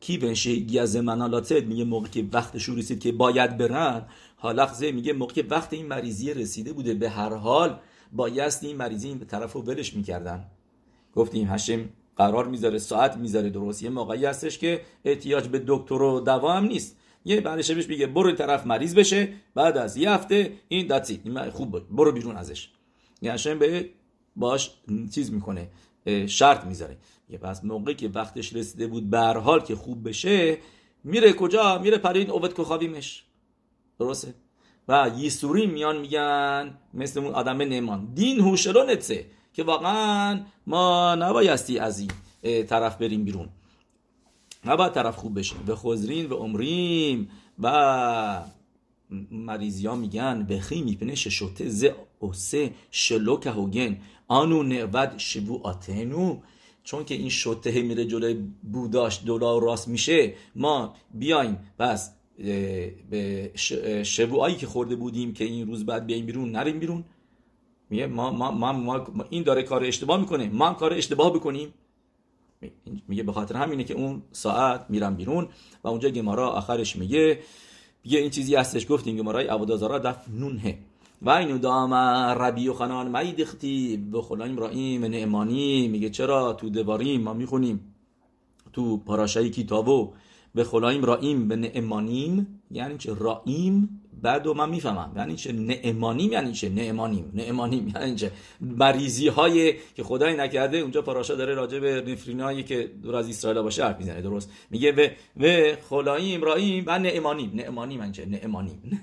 کی 0.00 0.18
بنشه 0.18 0.56
گیز 0.56 0.96
منالاتت 0.96 1.64
میگه 1.64 1.84
موقع 1.84 2.08
که 2.08 2.24
وقتش 2.32 2.68
رسید 2.68 3.00
که 3.00 3.12
باید 3.12 3.56
برن 3.58 4.06
حالخزه 4.36 4.92
میگه 4.92 5.12
موقع 5.12 5.34
که 5.34 5.44
وقت 5.50 5.72
این 5.72 5.86
مریضی 5.86 6.34
رسیده 6.34 6.72
بوده 6.72 6.94
به 6.94 7.10
هر 7.10 7.34
حال 7.34 7.78
بایست 8.12 8.64
این 8.64 8.76
مریضی 8.76 9.08
این 9.08 9.18
طرف 9.18 9.52
رو 9.52 9.62
ولش 9.62 9.94
می‌کردن. 9.94 10.44
گفتیم 11.14 11.48
هشم 11.50 11.88
قرار 12.16 12.48
می‌ذاره 12.48 12.78
ساعت 12.78 13.16
می‌ذاره 13.16 13.50
درست. 13.50 13.82
یه 13.82 13.90
موقعی 13.90 14.24
هستش 14.24 14.58
که 14.58 14.80
احتیاج 15.04 15.48
به 15.48 15.62
دکتر 15.66 16.02
و 16.02 16.20
دوا 16.20 16.60
نیست. 16.60 16.96
یه 17.28 17.40
بعدش 17.40 17.70
بهش 17.70 17.88
میگه 17.88 18.06
برو 18.06 18.32
طرف 18.32 18.66
مریض 18.66 18.94
بشه 18.94 19.28
بعد 19.54 19.76
از 19.76 19.96
یه 19.96 20.10
هفته 20.10 20.52
این 20.68 20.86
دتی 20.86 21.20
خوب 21.52 21.70
بود 21.70 21.96
برو 21.96 22.12
بیرون 22.12 22.36
ازش. 22.36 22.68
یعنی 23.22 23.54
به 23.54 23.90
باش 24.36 24.70
چیز 25.14 25.32
می‌کنه 25.32 25.68
شرط 26.26 26.64
می‌ذاره. 26.64 26.96
یه 27.30 27.38
پس 27.38 27.64
موقعی 27.64 27.94
که 27.94 28.08
وقتش 28.08 28.52
رسیده 28.52 28.86
بود 28.86 29.10
به 29.10 29.18
حال 29.18 29.60
که 29.60 29.76
خوب 29.76 30.08
بشه 30.08 30.58
میره 31.04 31.32
کجا؟ 31.32 31.78
میره 31.78 31.98
پرین 31.98 32.30
اوبت 32.30 32.54
کخاویمش 32.54 33.24
درسته؟ 33.98 34.34
و 34.88 35.10
یسوری 35.18 35.66
میان 35.66 35.98
میگن 35.98 36.78
مثل 36.94 37.20
اون 37.20 37.34
آدم 37.34 37.62
نمان 37.62 38.08
دین 38.14 38.40
هوشلو 38.40 38.84
نتسه 38.84 39.26
که 39.52 39.62
واقعا 39.62 40.40
ما 40.66 41.14
نبایستی 41.14 41.78
از 41.78 42.00
این 42.00 42.10
طرف 42.64 42.96
بریم 42.96 43.24
بیرون. 43.24 43.48
نباید 44.68 44.92
طرف 44.92 45.16
خوب 45.16 45.38
بشیم 45.38 45.58
به 45.66 45.76
خزرین 45.76 46.30
و 46.30 46.34
عمریم 46.34 47.28
و 47.58 48.44
مریضی 49.30 49.86
ها 49.86 49.94
میگن 49.94 50.46
بخی 50.46 50.82
میپنه 50.82 51.14
ششوته 51.14 51.68
ز 51.68 51.84
اوسه 52.18 52.70
شلو 52.90 53.36
که 53.36 53.50
هوگن 53.50 53.98
آنو 54.28 54.62
نعود 54.62 55.18
شبو 55.18 55.60
آتنو 55.62 56.38
چون 56.84 57.04
که 57.04 57.14
این 57.14 57.28
شوته 57.28 57.82
میره 57.82 58.04
جلوی 58.04 58.34
بوداش 58.72 59.20
دولا 59.24 59.58
راست 59.58 59.88
میشه 59.88 60.34
ما 60.56 60.94
بیایم. 61.14 61.58
پس 61.78 62.12
به 63.10 63.50
شبوهایی 64.04 64.56
که 64.56 64.66
خورده 64.66 64.96
بودیم 64.96 65.32
که 65.32 65.44
این 65.44 65.66
روز 65.66 65.86
بعد 65.86 66.06
بیایم 66.06 66.26
بیرون 66.26 66.50
نریم 66.50 66.78
بیرون. 66.78 67.04
میگه 67.90 68.06
ما, 68.06 68.30
ما, 68.30 68.52
ما, 68.52 68.72
ما, 68.72 69.06
این 69.30 69.42
داره 69.42 69.62
کار 69.62 69.84
اشتباه 69.84 70.20
می‌کنه. 70.20 70.48
ما 70.48 70.72
کار 70.72 70.94
اشتباه 70.94 71.32
بکنیم. 71.32 71.74
میگه 73.08 73.22
به 73.22 73.32
خاطر 73.32 73.56
همینه 73.56 73.84
که 73.84 73.94
اون 73.94 74.22
ساعت 74.32 74.86
میرم 74.88 75.14
بیرون 75.14 75.48
و 75.84 75.88
اونجا 75.88 76.08
گمارا 76.08 76.48
آخرش 76.48 76.96
میگه 76.96 77.38
یه 78.04 78.20
این 78.20 78.30
چیزی 78.30 78.54
هستش 78.54 78.86
گفتیم 78.90 79.16
گمارای 79.16 79.46
عبودازارا 79.46 79.98
دف 79.98 80.28
نونه. 80.28 80.78
و 81.22 81.30
اینو 81.30 81.58
دام 81.58 81.94
ربی 82.42 82.68
و 82.68 82.72
خنان 82.74 83.08
مایی 83.08 83.32
دختی 83.32 83.96
به 83.96 84.22
خلایم 84.22 84.58
راییم 84.58 85.04
نعمانی. 85.04 85.88
میگه 85.88 86.10
چرا 86.10 86.52
تو 86.52 86.70
دواریم 86.70 87.20
ما 87.20 87.34
می‌خونیم 87.34 87.94
تو 88.72 88.96
پاراشای 88.96 89.50
کتابو 89.50 90.12
به 90.54 90.64
خلایم 90.64 91.04
راییم 91.04 91.48
به 91.48 91.56
نعمانیم؟ 91.56 92.60
یعنی 92.70 92.98
چه 92.98 93.14
راییم 93.14 94.02
بعد 94.22 94.46
و 94.46 94.54
من 94.54 94.70
می‌فهمم. 94.70 95.12
یعنی 95.16 95.36
چه 95.36 95.52
نعمانیم 95.52 96.32
یعنی 96.32 96.52
چه 96.52 96.68
نعمانیم؟ 96.68 97.32
نعمانیم 97.34 97.92
یعنی 97.94 98.14
چه؟ 98.14 98.30
مریضی 98.60 99.28
های 99.28 99.74
که 99.96 100.02
خدای 100.02 100.36
نکرده 100.36 100.78
اونجا 100.78 101.02
پاراشا 101.02 101.34
داره 101.34 101.54
راجع 101.54 101.78
به 101.78 102.04
نفرینایی 102.06 102.62
که 102.62 102.90
دور 103.02 103.16
از 103.16 103.28
اسرائیل 103.28 103.62
باشه 103.62 103.84
حرف 103.84 103.98
می‌زنه 103.98 104.22
درست؟ 104.22 104.50
میگه 104.70 104.92
به 104.92 105.12
و 105.40 105.76
خلایم 105.88 106.42
راییم 106.42 106.84
و 106.86 106.98
نعمانیم. 106.98 107.52
نعمانیم 107.54 108.00
یعنی 108.00 108.12
چه؟ 108.12 108.26
نعمانیم. 108.26 109.02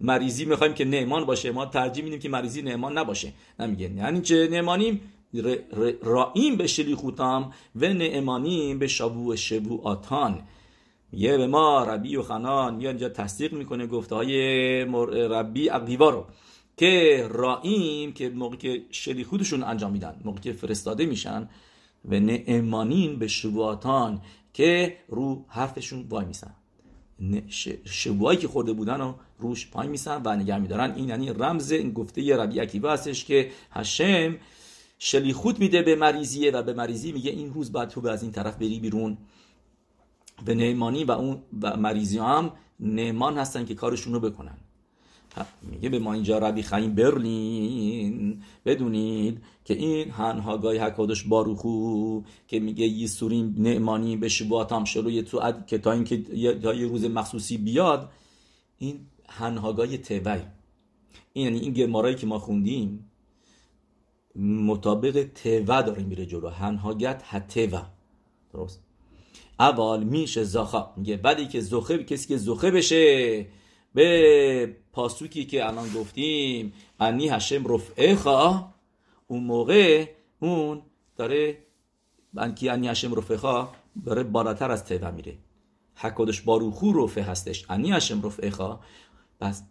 مریضی 0.00 0.44
می‌خوایم 0.44 0.74
که 0.74 0.84
نعمان 0.84 1.24
باشه. 1.24 1.50
ما 1.50 1.66
ترجیح 1.66 2.04
میدیم 2.04 2.18
که 2.18 2.28
مریضی 2.28 2.62
نعمان 2.62 2.98
نباشه. 2.98 3.32
نمیگه. 3.60 3.90
یعنی 3.96 4.20
چه؟ 4.20 4.48
نعمانیم. 4.50 5.00
راییم 6.02 6.56
به 6.56 6.66
شلیخوتام 6.66 7.52
و 7.76 7.86
نعمانیم 7.86 8.78
به 8.78 8.86
شبو 8.86 9.36
شبو 9.36 9.80
یه 11.12 11.36
به 11.36 11.46
ما 11.46 11.84
ربی 11.84 12.16
و 12.16 12.22
خنان 12.22 12.74
میاد 12.74 12.90
اینجا 12.90 13.08
تصدیق 13.08 13.52
می‌کنه 13.52 13.86
گفته 13.86 14.14
های 14.14 14.84
ربی 15.10 15.68
عقیوا 15.68 16.10
رو 16.10 16.26
که 16.76 17.26
رائیم 17.30 18.12
که 18.12 18.28
موقع 18.28 18.56
که 18.56 18.84
خودشون 19.30 19.62
انجام 19.62 19.92
میدن 19.92 20.20
موقع 20.24 20.40
که 20.40 20.52
فرستاده 20.52 21.06
میشن 21.06 21.48
و 22.04 22.20
نعمانین 22.20 23.18
به 23.18 23.28
شبواتان 23.28 24.20
که 24.52 24.96
رو 25.08 25.44
حرفشون 25.48 26.06
وای 26.08 26.24
میسن. 26.24 26.54
شبوهایی 27.84 28.38
که 28.38 28.48
خورده 28.48 28.72
بودن 28.72 29.00
رو 29.00 29.14
روش 29.38 29.70
پای 29.70 29.88
میسن 29.88 30.22
و 30.24 30.36
نگه 30.36 30.58
میدارن. 30.58 30.94
این 30.96 31.08
یعنی 31.08 31.30
رمز 31.30 31.72
این 31.72 31.92
گفته 31.92 32.36
ربی 32.36 32.58
عکیبه 32.58 32.92
هستش 32.92 33.24
که 33.24 33.50
هشم 33.70 34.36
شلیخوت 34.98 35.58
میده 35.58 35.82
به 35.82 35.96
مریضیه 35.96 36.50
و 36.50 36.62
به 36.62 36.72
مریضی 36.72 37.12
میگه 37.12 37.30
این 37.30 37.52
روز 37.52 37.72
بعد 37.72 37.88
تو 37.88 38.08
از 38.08 38.22
این 38.22 38.32
طرف 38.32 38.56
بری 38.56 38.80
بیرون. 38.80 39.18
به 40.44 40.54
نیمانی 40.54 41.04
و 41.04 41.12
اون 41.12 41.42
و 41.62 41.76
مریضی 41.76 42.18
هم 42.18 42.52
نیمان 42.80 43.38
هستن 43.38 43.64
که 43.64 43.74
کارشون 43.74 44.12
رو 44.12 44.20
بکنن. 44.20 44.58
میگه 45.62 45.88
به 45.88 45.98
ما 45.98 46.12
اینجا 46.12 46.38
ربی 46.38 46.62
خیم 46.62 46.94
برلین. 46.94 48.42
بدونید 48.64 49.42
که 49.64 49.74
این 49.74 50.10
هنهاگای 50.10 50.78
حکادش 50.78 51.22
باروخو 51.22 52.22
که 52.48 52.60
میگه 52.60 52.86
یسوریم 52.86 53.54
نعمانی 53.58 54.16
به 54.16 54.28
شبوات 54.28 54.72
هم 54.72 54.84
شروع 54.84 55.22
تو 55.22 55.52
که 55.66 55.78
تا 55.78 55.92
اینکه 55.92 56.16
یه 56.34 56.86
روز 56.86 57.04
مخصوصی 57.04 57.58
بیاد 57.58 58.10
این 58.78 59.00
هنهاگای 59.28 59.98
توی 59.98 60.20
این 61.32 61.44
یعنی 61.44 61.58
این 61.58 61.72
گرمارایی 61.72 62.16
که 62.16 62.26
ما 62.26 62.38
خوندیم 62.38 63.10
مطابق 64.36 65.26
توه 65.34 65.82
داره 65.82 66.02
میره 66.02 66.26
جلو. 66.26 66.48
هنهاگت 66.48 67.22
هتوه 67.24 67.82
درست؟ 68.52 68.89
اول 69.60 70.02
میشه 70.02 70.44
زاخا. 70.44 70.92
میگه 70.96 71.20
ولی 71.24 71.46
که 71.46 71.60
زخه 71.60 72.04
کسی 72.04 72.28
که 72.28 72.36
زخه 72.36 72.70
بشه 72.70 73.46
به 73.94 74.76
پاسوکی 74.92 75.44
که 75.44 75.66
الان 75.66 75.88
گفتیم 75.94 76.72
انی 77.00 77.28
هشم 77.28 77.74
رفعه 77.74 78.18
اون 79.26 79.44
موقع 79.44 80.06
اون 80.40 80.82
داره 81.16 81.58
انکی 82.36 82.68
انی 82.68 82.88
هشم 82.88 83.14
رفعه 83.14 83.66
داره 84.06 84.22
بالاتر 84.22 84.70
از 84.70 84.84
تیوه 84.84 85.10
میره. 85.10 85.38
حکادش 85.94 86.40
باروخو 86.40 86.92
رفعه 86.92 87.24
هستش. 87.24 87.66
انی 87.70 87.92
هشم 87.92 88.26
رفعه 88.26 88.52
پس 89.40 89.62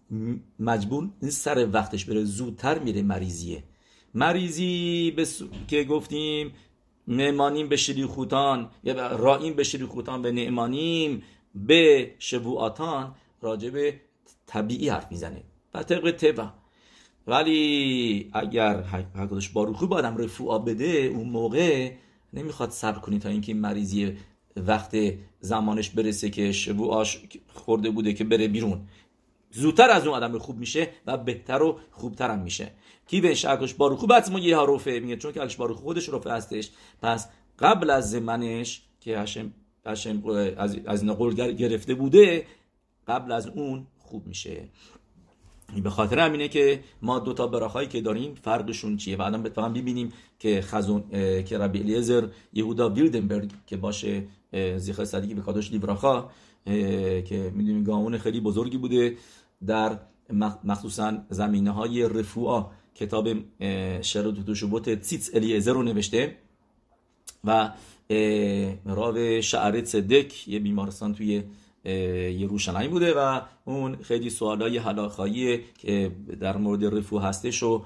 مجبور 0.60 1.10
این 1.22 1.32
سر 1.32 1.68
وقتش 1.72 2.06
بره 2.06 2.24
زودتر 2.24 2.80
میره 2.80 3.02
مریضیه. 3.02 3.64
مریضی 4.14 5.12
بس... 5.12 5.42
که 5.68 5.84
گفتیم 5.84 6.52
یا 8.84 9.08
رائیم 9.16 9.54
به 9.56 9.64
شریخوتان 9.64 10.22
به 10.22 10.32
نعمانیم 10.32 11.24
به 11.56 12.12
شبوعاتان 12.20 13.16
راجع 13.42 13.70
به 13.70 14.02
طبیعی 14.46 14.90
حرف 14.90 15.12
می‌زنه. 15.12 15.44
و 15.74 15.84
طبق 15.84 16.12
طبع. 16.12 16.46
ولی 17.28 18.30
اگر 18.34 18.82
حقیقتش 18.82 19.50
باروخی 19.50 19.86
با 19.86 19.98
آدم 19.98 20.18
رفوع 20.18 20.60
بده 20.66 21.12
اون 21.16 21.30
موقع 21.30 21.92
نمی‌خواد 22.34 22.70
صبر 22.70 23.00
کنی 23.00 23.20
تا 23.20 23.30
اینکه 23.30 23.52
این 23.52 23.62
مریضی 23.62 24.18
وقت 24.56 24.98
زمانش 25.40 25.90
برسه 25.90 26.30
که 26.30 26.54
آش 26.90 27.22
خورده 27.54 27.90
بوده 27.90 28.14
که 28.14 28.24
بره 28.24 28.48
بیرون. 28.48 28.88
زودتر 29.52 29.90
از 29.90 30.08
اون 30.08 30.16
آدم 30.16 30.38
خوب 30.38 30.58
میشه 30.58 30.90
و 31.08 31.18
بهتر 31.18 31.62
و 31.62 31.80
خوبتر 31.92 32.32
هم 32.32 32.40
میشه. 32.40 32.72
کی 33.08 33.22
به 33.22 33.34
شرکش 33.34 33.74
باروخو 33.74 34.08
بعد 34.08 34.30
یه 34.40 34.58
روفه 34.58 35.00
میگه 35.04 35.18
چون 35.18 35.32
که 35.32 35.48
باروخو 35.58 35.84
خودش 35.84 36.10
روفه 36.10 36.32
هستش. 36.32 36.70
پس 37.02 37.30
قبل 37.60 37.90
از 37.90 38.12
زمانش 38.12 38.82
که 39.00 39.20
هشم, 39.20 39.54
هشم 39.86 40.24
از, 40.58 40.78
از 40.86 41.04
این 41.04 41.14
قول 41.14 41.34
گرفته 41.54 41.94
بوده 41.96 42.46
قبل 43.08 43.32
از 43.32 43.48
اون 43.48 43.88
خوب 44.00 44.28
میشه. 44.28 44.70
به 45.84 45.90
خاطر 45.90 46.20
همینه 46.20 46.48
که 46.48 46.84
ما 47.02 47.20
دو 47.20 47.34
تا 47.34 47.48
براخایی 47.48 47.88
که 47.88 48.02
داریم 48.02 48.36
فرقشون 48.36 48.98
چیه؟ 48.98 49.18
و 49.18 49.22
الان 49.22 49.50
فقط 49.50 49.72
ببینیم 49.72 50.14
که 50.40 50.62
خزون 50.62 51.04
که 51.44 51.58
ربی 51.58 51.80
الیزر 51.80 52.28
یهودا 52.54 52.90
ویلدنبرگ 52.90 53.52
که 53.68 53.78
باشه 53.78 54.24
زیخ 54.78 55.04
صدیقی 55.04 55.34
به 55.34 55.42
کادوش 55.42 55.72
لیبراخا 55.72 56.30
که 57.26 57.52
می‌دونیم 57.56 57.84
گامون 57.84 58.18
خیلی 58.18 58.40
بزرگی 58.40 58.78
بوده. 58.78 59.16
در 59.68 60.00
مخصوصا 60.64 61.18
زمینه 61.30 61.72
های 61.72 62.10
رفوعا. 62.10 62.66
کتاب 62.96 63.28
شرط 64.02 64.50
و 64.50 64.56
شبوت 64.56 64.90
تیتس 64.90 65.30
الیزر 65.34 65.74
رو 65.74 65.84
نوشته 65.84 66.36
و 67.44 67.72
راو 68.86 69.42
شعر 69.42 69.86
صدک 69.86 70.48
یه 70.48 70.60
بیمارستان 70.60 71.14
توی 71.14 71.44
یروشلایم 71.86 72.92
بوده 72.92 73.14
و 73.14 73.42
اون 73.66 73.96
خیلی 73.96 74.30
سوالای 74.30 74.78
حلاخایی 74.78 75.60
که 75.78 76.12
در 76.40 76.58
مورد 76.58 76.86
رفو 76.86 77.20
هستش 77.20 77.64
و 77.64 77.86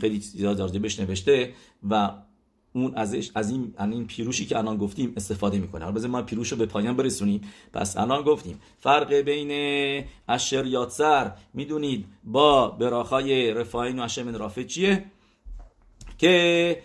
خیلی 0.00 0.20
زیاد 0.20 0.80
بهش 0.80 1.00
نوشته 1.00 1.52
و 1.90 2.10
اون 2.72 2.92
ازش 2.94 3.30
از 3.34 3.50
این 3.50 3.74
این 3.78 4.06
پیروشی 4.06 4.46
که 4.46 4.58
الان 4.58 4.76
گفتیم 4.76 5.12
استفاده 5.16 5.58
می‌کنه. 5.58 5.84
حالا 5.84 5.96
بذار 5.96 6.10
ما 6.10 6.22
پیروش 6.22 6.52
رو 6.52 6.58
به 6.58 6.66
پایان 6.66 6.96
برسونیم. 6.96 7.40
پس 7.72 7.96
الان 7.96 8.22
گفتیم 8.22 8.60
فرق 8.78 9.14
بین 9.14 10.04
اشر 10.28 10.66
یادسر 10.66 11.32
می‌دونید 11.54 12.06
با 12.24 12.68
براخای 12.68 13.54
رفاین 13.54 13.98
و 13.98 14.02
اشر 14.02 14.22
رافه 14.22 14.64
چیه؟ 14.64 15.04
که 16.18 16.82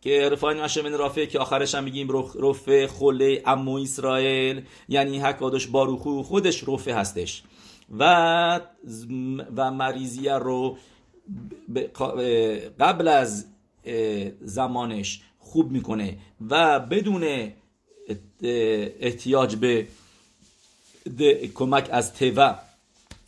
که 0.00 0.28
رفاین 0.28 0.60
اشر 0.60 0.88
رافه 0.88 1.26
که 1.26 1.38
آخرش 1.38 1.74
هم 1.74 1.84
میگیم 1.84 2.08
رفه 2.34 2.86
خله 2.86 3.42
امو 3.46 3.74
اسرائیل. 3.74 4.62
یعنی 4.88 5.18
حکادش 5.18 5.66
باروخو 5.66 6.22
خودش 6.22 6.64
رفه 6.68 6.94
هستش. 6.94 7.42
و 7.98 8.60
و 9.56 9.70
مریضیه 9.70 10.34
رو 10.34 10.76
قبل 12.80 13.08
از 13.08 13.46
زمانش 14.40 15.20
خوب 15.38 15.70
می‌کنه 15.70 16.18
و 16.50 16.80
بدون 16.80 17.52
احتیاج 18.42 19.56
به 19.56 19.86
کمک 21.54 21.88
از 21.92 22.14
توا 22.14 22.54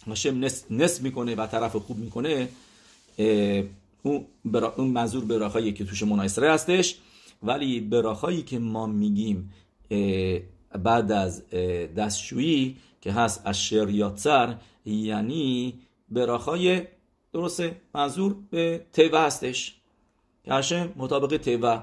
هاشم 0.07 0.45
نس, 0.71 1.01
می‌کنه 1.01 1.35
و 1.35 1.47
طرف 1.47 1.77
خوب 1.77 1.99
می‌کنه 1.99 2.49
اون, 4.03 4.25
برا 4.45 4.75
اون 4.77 4.89
منظور 4.89 5.25
براخایی 5.25 5.73
که 5.73 5.85
توش 5.85 6.03
منایسره 6.03 6.53
هستش. 6.53 6.99
ولی 7.43 7.81
براخایی 7.81 8.43
که 8.43 8.59
ما 8.59 8.87
میگیم 8.87 9.53
بعد 10.83 11.13
از 11.13 11.51
دستشویی 11.97 12.77
که 13.01 13.13
هست 13.13 13.43
از 13.45 13.63
شریاتسر 13.63 14.57
یعنی 14.87 15.75
براخای 16.11 16.83
درسته 17.33 17.77
منظور 17.95 18.37
به 18.51 18.87
توا 18.93 19.21
هستش. 19.21 19.77
که 20.45 20.55
هشم 20.55 20.93
مطابق 20.97 21.37
تیوه 21.37 21.83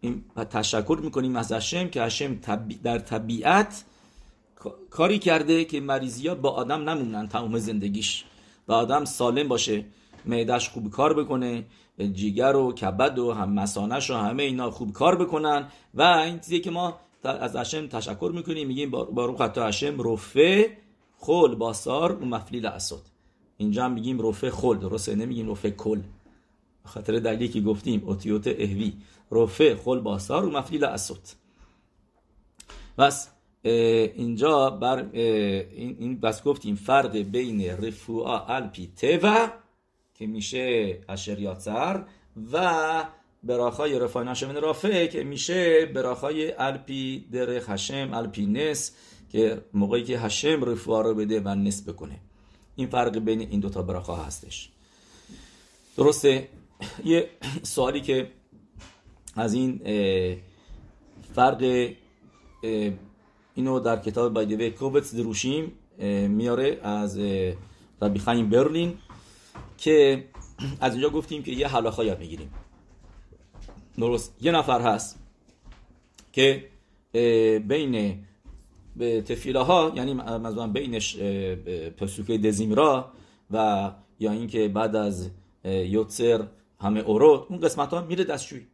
این 0.00 0.24
تشکر 0.50 0.98
می‌کنیم 1.02 1.36
از 1.36 1.52
هشم 1.52 1.88
که 1.88 2.02
هشم 2.02 2.34
در 2.82 2.98
طبیعت 2.98 3.84
کاری 4.90 5.18
کرده 5.18 5.64
که 5.64 5.80
مریضی 5.80 6.28
ها 6.28 6.34
با 6.34 6.50
آدم 6.50 6.88
نمونن 6.88 7.28
تمام 7.28 7.58
زندگیش. 7.58 8.24
و 8.68 8.72
آدم 8.72 9.04
سالم 9.04 9.48
باشه 9.48 9.84
معدش 10.26 10.68
خوب 10.68 10.90
کار 10.90 11.14
بکنه 11.14 11.64
جیگر 12.12 12.56
و 12.56 12.72
کبد 12.72 13.18
و 13.18 13.32
هم 13.32 13.52
مسانش 13.52 14.10
و 14.10 14.14
همه 14.14 14.42
اینا 14.42 14.70
خوب 14.70 14.92
کار 14.92 15.16
بکنن. 15.16 15.68
و 15.94 16.02
این 16.02 16.38
چیزی 16.38 16.60
که 16.60 16.70
ما 16.70 17.00
از 17.24 17.56
هشم 17.56 17.86
تشکر 17.86 18.32
می‌کنیم 18.34 18.68
میگیم 18.68 18.90
بارو 18.90 19.36
خطا 19.36 19.66
هشم 19.66 20.12
رفه 20.12 20.76
خل 21.18 21.54
باسار 21.54 22.22
و 22.22 22.24
مفلیل 22.24 22.66
اسد. 22.66 23.02
اینجا 23.56 23.84
هم 23.84 23.92
میگیم 23.92 24.28
رفه 24.28 24.50
خل 24.50 24.78
درسته؟ 24.78 25.14
نمیگیم 25.14 25.50
رفه 25.50 25.70
کل. 25.70 26.00
خاطر 26.84 27.18
دلیلی 27.18 27.48
که 27.48 27.60
گفتیم 27.60 28.02
اوتیوت 28.06 28.46
اهوی 28.46 28.92
رفه 29.32 29.76
خل 29.76 30.00
باسار 30.00 30.44
و 30.44 30.50
مفلیل 30.50 30.84
اسوت 30.84 31.36
بس 32.98 33.28
اینجا 33.62 34.70
بر 34.70 35.06
این, 35.12 35.96
این 35.98 36.20
بس 36.20 36.42
گفتیم 36.42 36.74
فرق 36.74 37.16
بین 37.16 37.70
رفوعا 37.70 38.46
الپی 38.46 38.92
توا 38.96 39.48
که 40.14 40.26
میشه 40.26 40.98
اشریاتسر 41.08 42.04
و 42.52 43.04
براخای 43.42 43.98
رفای 43.98 44.26
نشمن 44.26 44.56
رافه 44.56 45.08
که 45.08 45.24
میشه 45.24 45.86
براخای 45.86 46.52
الپی 46.52 47.28
در 47.32 47.60
خشم 47.60 48.10
الپی 48.14 48.46
نس 48.46 48.92
که 49.32 49.64
موقعی 49.74 50.04
که 50.04 50.18
هشم 50.18 50.64
رفوع 50.64 51.02
رو 51.02 51.14
بده 51.14 51.40
و 51.40 51.54
نس 51.54 51.88
بکنه. 51.88 52.20
این 52.76 52.88
فرق 52.88 53.18
بین 53.18 53.40
این 53.40 53.60
دوتا 53.60 53.82
براخا 53.82 54.16
هستش. 54.16 54.70
درسته؟ 55.96 56.48
یه 57.04 57.28
سوالی 57.62 58.00
که 58.00 58.30
از 59.36 59.54
این 59.54 59.80
فرق 61.34 61.90
اینو 63.54 63.80
در 63.80 63.96
کتاب 63.96 64.32
بایدوه 64.32 64.70
کوبتس 64.70 65.14
دروشیم 65.14 65.72
میاره 66.28 66.80
از 66.82 67.18
ربی 68.02 68.18
خایم 68.18 68.50
برلین 68.50 68.98
که 69.78 70.24
از 70.80 70.92
اینجا 70.92 71.10
گفتیم 71.10 71.42
که 71.42 71.52
یه 71.52 71.68
حلاخا 71.68 72.04
یاد 72.04 72.18
می‌گیریم. 72.18 72.50
درست. 73.98 74.36
یه 74.40 74.52
نفر 74.52 74.80
هست 74.80 75.18
که 76.32 76.64
بین 77.68 78.24
تفیله 79.00 79.60
ها 79.60 79.92
یعنی 79.96 80.14
مثلا 80.14 80.66
بینش 80.66 81.16
پسوکه 81.96 82.38
دزیمرا 82.38 83.12
و 83.50 83.90
یا 84.20 84.32
اینکه 84.32 84.68
بعد 84.68 84.96
از 84.96 85.30
یوتسر 85.64 86.46
همه 86.80 87.00
اورو 87.00 87.46
اون 87.48 87.60
قسمت 87.60 87.90
ها 87.90 88.00
میره 88.00 88.24
دستشویی. 88.24 88.66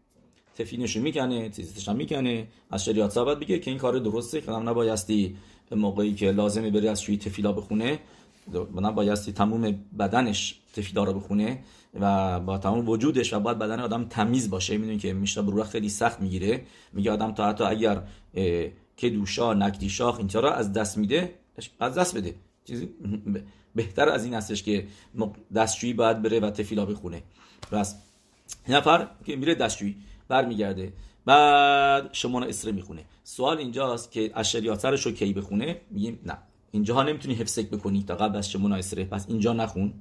تفینشو 0.58 1.00
می‌کنه 1.00 1.48
تیزیتش 1.48 1.88
هم 1.88 1.96
می‌کنه. 1.96 2.48
از 2.70 2.84
شریعت 2.84 3.10
ثابت 3.10 3.38
بگه 3.38 3.58
که 3.58 3.70
این 3.70 3.78
کار 3.78 3.98
درسته 3.98 4.40
که 4.40 4.50
نبایستی 4.50 5.36
موقعی 5.70 6.14
که 6.14 6.30
لازمه 6.30 6.70
بری 6.70 6.88
از 6.88 7.02
شوی 7.02 7.16
تفیلا 7.16 7.52
بخونه 7.52 7.98
نبایستی 8.76 9.32
تموم 9.32 9.80
بدنش 9.98 10.60
تفیلا 10.74 11.04
رو 11.04 11.12
بخونه 11.12 11.58
و 12.00 12.40
با 12.40 12.58
تمام 12.58 12.88
وجودش 12.88 13.32
و 13.32 13.40
باید 13.40 13.58
بدن 13.58 13.80
آدم 13.80 14.04
تمیز 14.04 14.50
باشه. 14.50 14.78
می‌دونی 14.78 14.98
که 14.98 15.12
میشه 15.12 15.42
برو 15.42 15.64
خیلی 15.64 15.88
سخت 15.88 16.20
می‌گیره. 16.20 16.62
میگه 16.92 17.12
آدم 17.12 17.32
تا 17.32 17.48
حتی 17.48 17.64
اگر 17.64 18.02
که 18.96 19.10
دوشا 19.10 19.54
نکدیشاخ 19.54 20.18
اینطورا 20.18 20.52
از 20.52 20.72
دست 20.72 20.98
میده 20.98 21.34
از 21.80 21.94
دست 21.94 22.16
بده. 22.16 22.34
چیزی 22.64 22.88
بهتر 23.74 24.08
از 24.08 24.24
این 24.24 24.34
هستش 24.34 24.62
که 24.62 24.86
دستشویی 25.54 25.92
باید 25.92 26.22
بره 26.22 26.40
و 26.40 26.50
تفیلا 26.50 26.86
بخونه. 26.86 27.22
پس 27.72 27.96
نفر 28.68 29.08
که 29.24 29.36
میره 29.36 29.54
دستشویی 29.54 29.96
برمیگرده. 30.28 30.92
بعد 31.24 32.08
شما 32.12 32.44
اسره 32.44 32.72
می‌خونه. 32.72 33.04
سوال 33.24 33.58
اینجاست 33.58 34.12
که 34.12 34.32
اشریاترش 34.34 35.06
رو 35.06 35.12
کی 35.12 35.32
بخونه؟ 35.32 35.80
میگیم 35.90 36.20
نه. 36.26 36.38
اینجا 36.70 37.02
نمی‌تونی 37.02 37.34
حفظک 37.34 37.70
بکنی. 37.70 38.02
تا 38.02 38.14
قبل 38.14 38.36
از 38.36 38.50
شمونا 38.50 38.76
اسره. 38.76 39.04
پس 39.04 39.26
اینجا 39.28 39.52
نخون. 39.52 39.94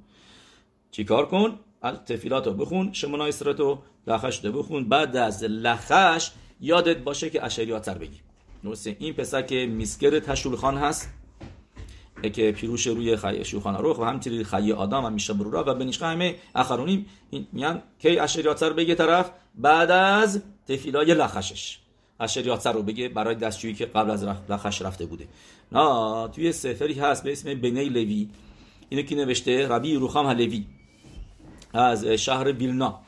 چیکار 0.91 1.25
کن؟ 1.25 1.59
تفیلات 2.05 2.47
رو 2.47 2.53
بخون. 2.53 2.93
شمونا 2.93 3.25
اسره 3.25 3.53
تو 3.53 3.79
لخش 4.07 4.45
رو 4.45 4.51
بخون. 4.51 4.89
بعد 4.89 5.17
از 5.17 5.43
لخش 5.43 6.31
یادت 6.61 6.97
باشه 6.97 7.29
که 7.29 7.45
اشریاتر 7.45 7.97
بگی. 7.97 8.19
درسته؟ 8.63 8.95
این 8.99 9.13
پسر 9.13 9.41
که 9.41 9.65
میسکر 9.65 10.19
تشول 10.19 10.55
خان 10.55 10.77
هست 10.77 11.09
که 12.29 12.51
پیروش 12.51 12.87
روی 12.87 13.15
خی 13.15 13.45
شوخان 13.45 13.75
روخ 13.75 13.99
و 13.99 14.03
همچنین 14.03 14.43
خی 14.43 14.71
آدم 14.71 15.05
و 15.05 15.09
میشه 15.09 15.33
برورا 15.33 15.63
و 15.67 15.73
بنیشقه 15.73 16.05
همه 16.07 16.35
اخرونیم 16.55 17.05
میان 17.51 17.81
کی 17.99 18.19
اشریاتر 18.19 18.73
بگه 18.73 18.95
طرف 18.95 19.31
بعد 19.55 19.91
از 19.91 20.41
تفیلای 20.67 21.13
لخشش. 21.13 21.79
اشریاتر 22.19 22.71
رو 22.71 22.83
بگه 22.83 23.09
برای 23.09 23.35
دستشویی 23.35 23.73
که 23.73 23.85
قبل 23.85 24.11
از 24.11 24.23
لخش 24.49 24.81
رفته 24.81 25.05
بوده. 25.05 25.27
نه 25.71 26.27
توی 26.27 26.51
سفری 26.51 26.93
هست 26.93 27.23
به 27.23 27.31
اسم 27.31 27.53
بنی 27.53 27.85
لوی. 27.85 28.29
اینو 28.89 29.03
که 29.03 29.15
نوشته؟ 29.15 29.67
ربی 29.67 29.95
روخام 29.95 30.27
هلوی 30.27 30.65
از 31.73 32.05
شهر 32.05 32.51
ویلنا. 32.51 32.99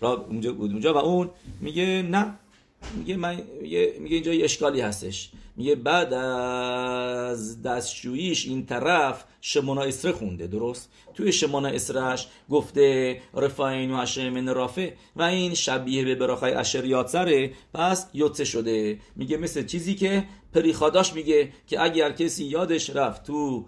را 0.00 0.12
اونجا 0.12 0.52
بود. 0.52 0.70
اونجا 0.70 0.94
و 0.94 0.96
اون 0.96 1.30
میگه 1.60 2.02
نه. 2.10 2.34
میگه 2.96 3.16
من 3.16 3.42
میگه 3.60 3.94
اینجا 4.10 4.34
یه 4.34 4.44
اشکالی 4.44 4.80
هستش. 4.80 5.30
میگه 5.60 5.74
بعد 5.74 6.12
از 6.12 7.62
دستشوییش 7.62 8.46
این 8.46 8.66
طرف 8.66 9.24
شمونا 9.40 9.82
اسره 9.82 10.12
خونده 10.12 10.46
درست؟ 10.46 10.90
توی 11.14 11.32
شمونا 11.32 11.68
اسرش 11.68 12.28
گفته 12.50 13.20
رفاین 13.34 13.90
و 13.90 13.96
هشم 13.96 14.48
رافه 14.48 14.96
و 15.16 15.22
این 15.22 15.54
شبیه 15.54 16.04
به 16.04 16.14
براخای 16.14 16.52
اشریات 16.52 17.08
سره 17.08 17.50
پس 17.74 18.06
یوتسه 18.14 18.44
شده. 18.44 18.98
میگه 19.16 19.36
مثل 19.36 19.66
چیزی 19.66 19.94
که 19.94 20.24
پریخاداش 20.54 21.14
میگه 21.14 21.52
که 21.66 21.82
اگر 21.82 22.12
کسی 22.12 22.44
یادش 22.44 22.90
رفت 22.90 23.26
تو 23.26 23.66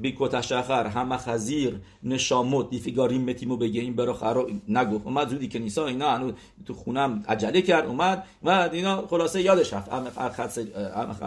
بیکوت 0.00 0.40
شخر 0.40 0.86
همه 0.86 1.16
خزیر 1.16 1.80
نشاموت 2.02 2.70
دیفیگاری 2.70 3.18
متیمو 3.18 3.56
بگه 3.56 3.80
این 3.80 3.96
برا 3.96 4.14
خرا 4.14 4.46
نگفت 4.68 5.06
اومد 5.06 5.28
زودی 5.28 5.48
که 5.48 5.58
نیسا 5.58 5.86
اینا 5.86 6.10
هنو 6.10 6.32
تو 6.66 6.74
خونم 6.74 7.24
عجله 7.28 7.62
کرد 7.62 7.86
اومد 7.86 8.24
و 8.42 8.50
اینا 8.72 9.06
خلاصه 9.06 9.42
یادش 9.42 9.72
رفت. 9.72 9.92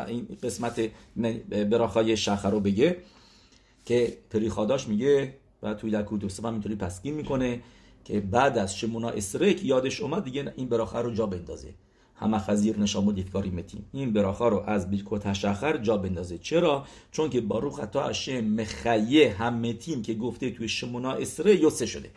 این 0.08 0.28
قسمت 0.44 0.90
براخای 1.70 2.18
شخر 2.18 2.50
رو 2.50 2.60
بگه 2.60 2.98
که 3.86 4.18
پریخاداش 4.30 4.88
میگه 4.88 5.34
و 5.64 5.74
توی 5.74 6.04
کودوسه 6.04 6.48
هم 6.48 6.54
اینطوری 6.54 6.76
پسگین 6.76 7.14
می‌کنه 7.14 7.62
که 8.06 8.20
بعد 8.20 8.58
از 8.58 8.78
شمونا 8.78 9.10
اسرک 9.10 9.66
یادش 9.66 10.02
اومد 10.02 10.24
دیگه 10.24 10.54
این 10.56 10.70
براخه 10.70 10.98
رو 11.00 11.14
جا 11.14 11.26
بندازه. 11.26 11.74
همه 12.16 12.40
خزیر 12.40 12.80
نشامو 12.80 13.12
دیفکاری 13.12 13.50
متیم 13.50 13.86
این 13.94 14.14
براخا 14.14 14.48
رو 14.48 14.64
از 14.68 14.90
بیرکو 14.90 15.18
تشخر 15.18 15.78
جا 15.78 15.98
بندازه. 15.98 16.38
چرا؟ 16.38 16.86
چون 17.12 17.30
که 17.30 17.42
باروخ 17.42 17.80
خطا 17.80 18.08
هشم 18.08 18.42
مخیه 18.42 19.36
هم 19.38 19.60
متیم 19.60 20.02
که 20.02 20.14
گفته 20.14 20.52
توی 20.52 20.68
شمونا 20.70 21.12
اسره 21.12 21.62
یوسه 21.62 21.86
شده. 21.86 22.10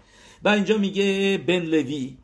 و 0.44 0.48
اینجا 0.48 0.78
میگه 0.78 1.38
بن 1.46 1.62
لوی 1.62 2.16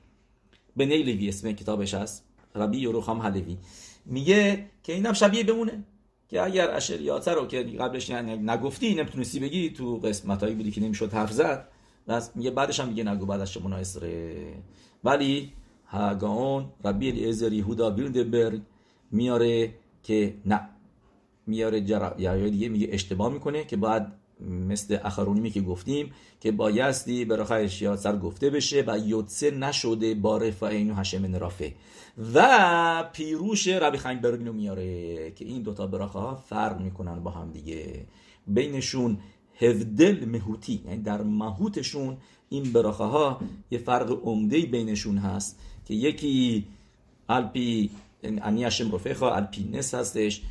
بنی 0.77 1.03
لوی 1.03 1.29
اسم 1.29 1.53
کتابش 1.53 1.95
هست. 1.95 2.25
ربی 2.55 2.79
یروخام 2.79 3.23
حلوی 3.23 3.57
میگه 4.07 4.67
که 4.83 4.93
اینم 4.93 5.13
شبیه 5.13 5.45
بمونه. 5.45 5.85
که 6.29 6.43
اگر 6.43 6.71
اشریات 6.71 7.29
رو 7.29 7.47
که 7.47 7.63
قبلش 7.63 8.09
یعنی 8.09 8.37
نگفتی 8.37 8.95
نمی‌تونستی 8.95 9.41
بگی 9.41 9.71
تو 9.71 9.97
قسمتایی 9.97 10.55
بودی 10.55 10.71
که 10.71 10.81
نمی‌شد 10.81 11.13
حرف 11.13 11.33
زد. 11.33 11.69
میگه 12.35 12.51
بعدش 12.51 12.81
هم 12.81 12.89
میگه 12.89 13.05
نگو 13.05 13.27
بعد 13.27 13.41
از 13.41 13.53
شمونا 13.53 13.77
اسره. 13.77 14.37
ولی 15.05 15.53
هاگاون 15.93 16.65
ربی 16.85 17.11
الیعزر 17.11 17.53
یهودا 17.53 17.91
بیلدبرگ 17.91 18.61
میاره 19.11 19.75
که 20.03 20.35
نه. 20.47 20.69
میاره 21.47 21.81
جرا 21.81 22.15
یا 22.19 22.49
دیگه 22.49 22.69
میگه 22.69 22.89
اشتباه 22.91 23.33
می‌کنه 23.33 23.65
که 23.65 23.77
باید 23.77 24.03
مثل 24.69 24.99
اخرونیمی 25.05 25.51
که 25.51 25.61
گفتیم 25.61 26.13
که 26.41 26.53
بایستی 26.53 27.27
اشیاء 27.51 27.97
سر 27.97 28.17
گفته 28.17 28.51
بشه 28.51 28.85
و 28.87 28.99
یوتسه 28.99 29.51
نشده 29.51 30.15
با 30.15 30.37
رفعین 30.37 30.91
و 30.91 30.95
هشم 30.95 31.35
رافه 31.35 31.75
و 32.35 33.11
پیروش 33.13 33.69
ربی 33.69 33.99
خنگبرگ 33.99 34.47
رو 34.47 34.53
میاره 34.53 35.31
که 35.31 35.45
این 35.45 35.63
دوتا 35.63 35.87
براخه 35.87 36.19
ها 36.19 36.35
فرق 36.37 36.81
می‌کنن 36.81 37.21
با 37.21 37.31
هم 37.31 37.51
دیگه. 37.51 38.07
بینشون 38.47 39.19
هفدل 39.61 40.25
مهوتی 40.25 40.83
یعنی 40.87 41.03
در 41.03 41.23
مهوتشون 41.23 42.17
این 42.49 42.73
براخه 42.73 43.05
ها 43.05 43.41
یه 43.71 43.79
فرق 43.79 44.19
عمده 44.25 44.61
بینشون 44.61 45.19
هست. 45.19 45.59
که 45.93 45.99
یکی 45.99 46.65
الپی 47.29 47.91
انی 48.23 48.65
هشم 48.65 48.95
رفیخا 48.95 49.31
الپی 49.31 49.69
نس 49.73 49.95
هستش. 49.95 50.43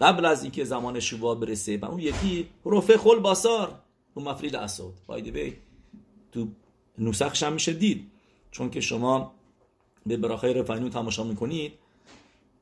قبل 0.00 0.24
از 0.24 0.42
اینکه 0.42 0.64
زمان 0.64 1.00
شوا 1.00 1.34
برسه 1.34 1.78
و 1.78 1.84
اون 1.84 1.98
یکی 2.00 2.46
رفه 2.66 2.98
خل 2.98 3.18
باسار 3.18 3.78
اون 4.14 4.28
مفریل 4.28 4.56
اسود. 4.56 4.94
بایدی 5.06 5.30
بی 5.30 5.52
تو 6.32 6.48
نوسخش 6.98 7.42
هم 7.42 7.52
میشه 7.52 7.72
دید. 7.72 8.10
چون 8.50 8.70
که 8.70 8.80
شما 8.80 9.32
به 10.06 10.16
براخه 10.16 10.52
رفعنی 10.52 10.90
تماشا 10.90 11.24
می‌کنید 11.24 11.72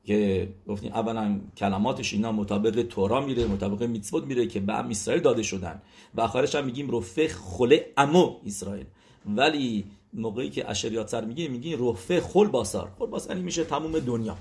که 0.04 0.48
گفتیم 0.68 0.92
اولا 0.92 1.40
کلماتش 1.56 2.12
اینا 2.12 2.32
مطابق 2.32 2.82
تورا 2.82 3.20
میره 3.20 3.46
مطابق 3.46 3.82
میتسبوت 3.82 4.24
میره 4.24 4.46
که 4.46 4.60
به 4.60 4.72
اسرائیل 4.72 5.22
داده 5.22 5.42
شدن. 5.42 5.82
و 6.14 6.20
آخرش 6.20 6.54
هم 6.54 6.64
میگیم 6.64 6.96
رفه 6.96 7.28
خله 7.28 7.92
امو 7.96 8.36
اسرائیل. 8.46 8.86
ولی 9.26 9.84
موقعی 10.14 10.50
که 10.50 10.70
اشریات 10.70 11.08
سر 11.08 11.24
میگه 11.24 11.48
میگه 11.48 11.76
رفه 11.80 12.20
خل 12.20 12.46
باسار 12.46 12.92
خل 12.98 13.06
باسار 13.06 13.36
میشه 13.36 13.64
تموم 13.64 13.98
دنیا. 13.98 14.36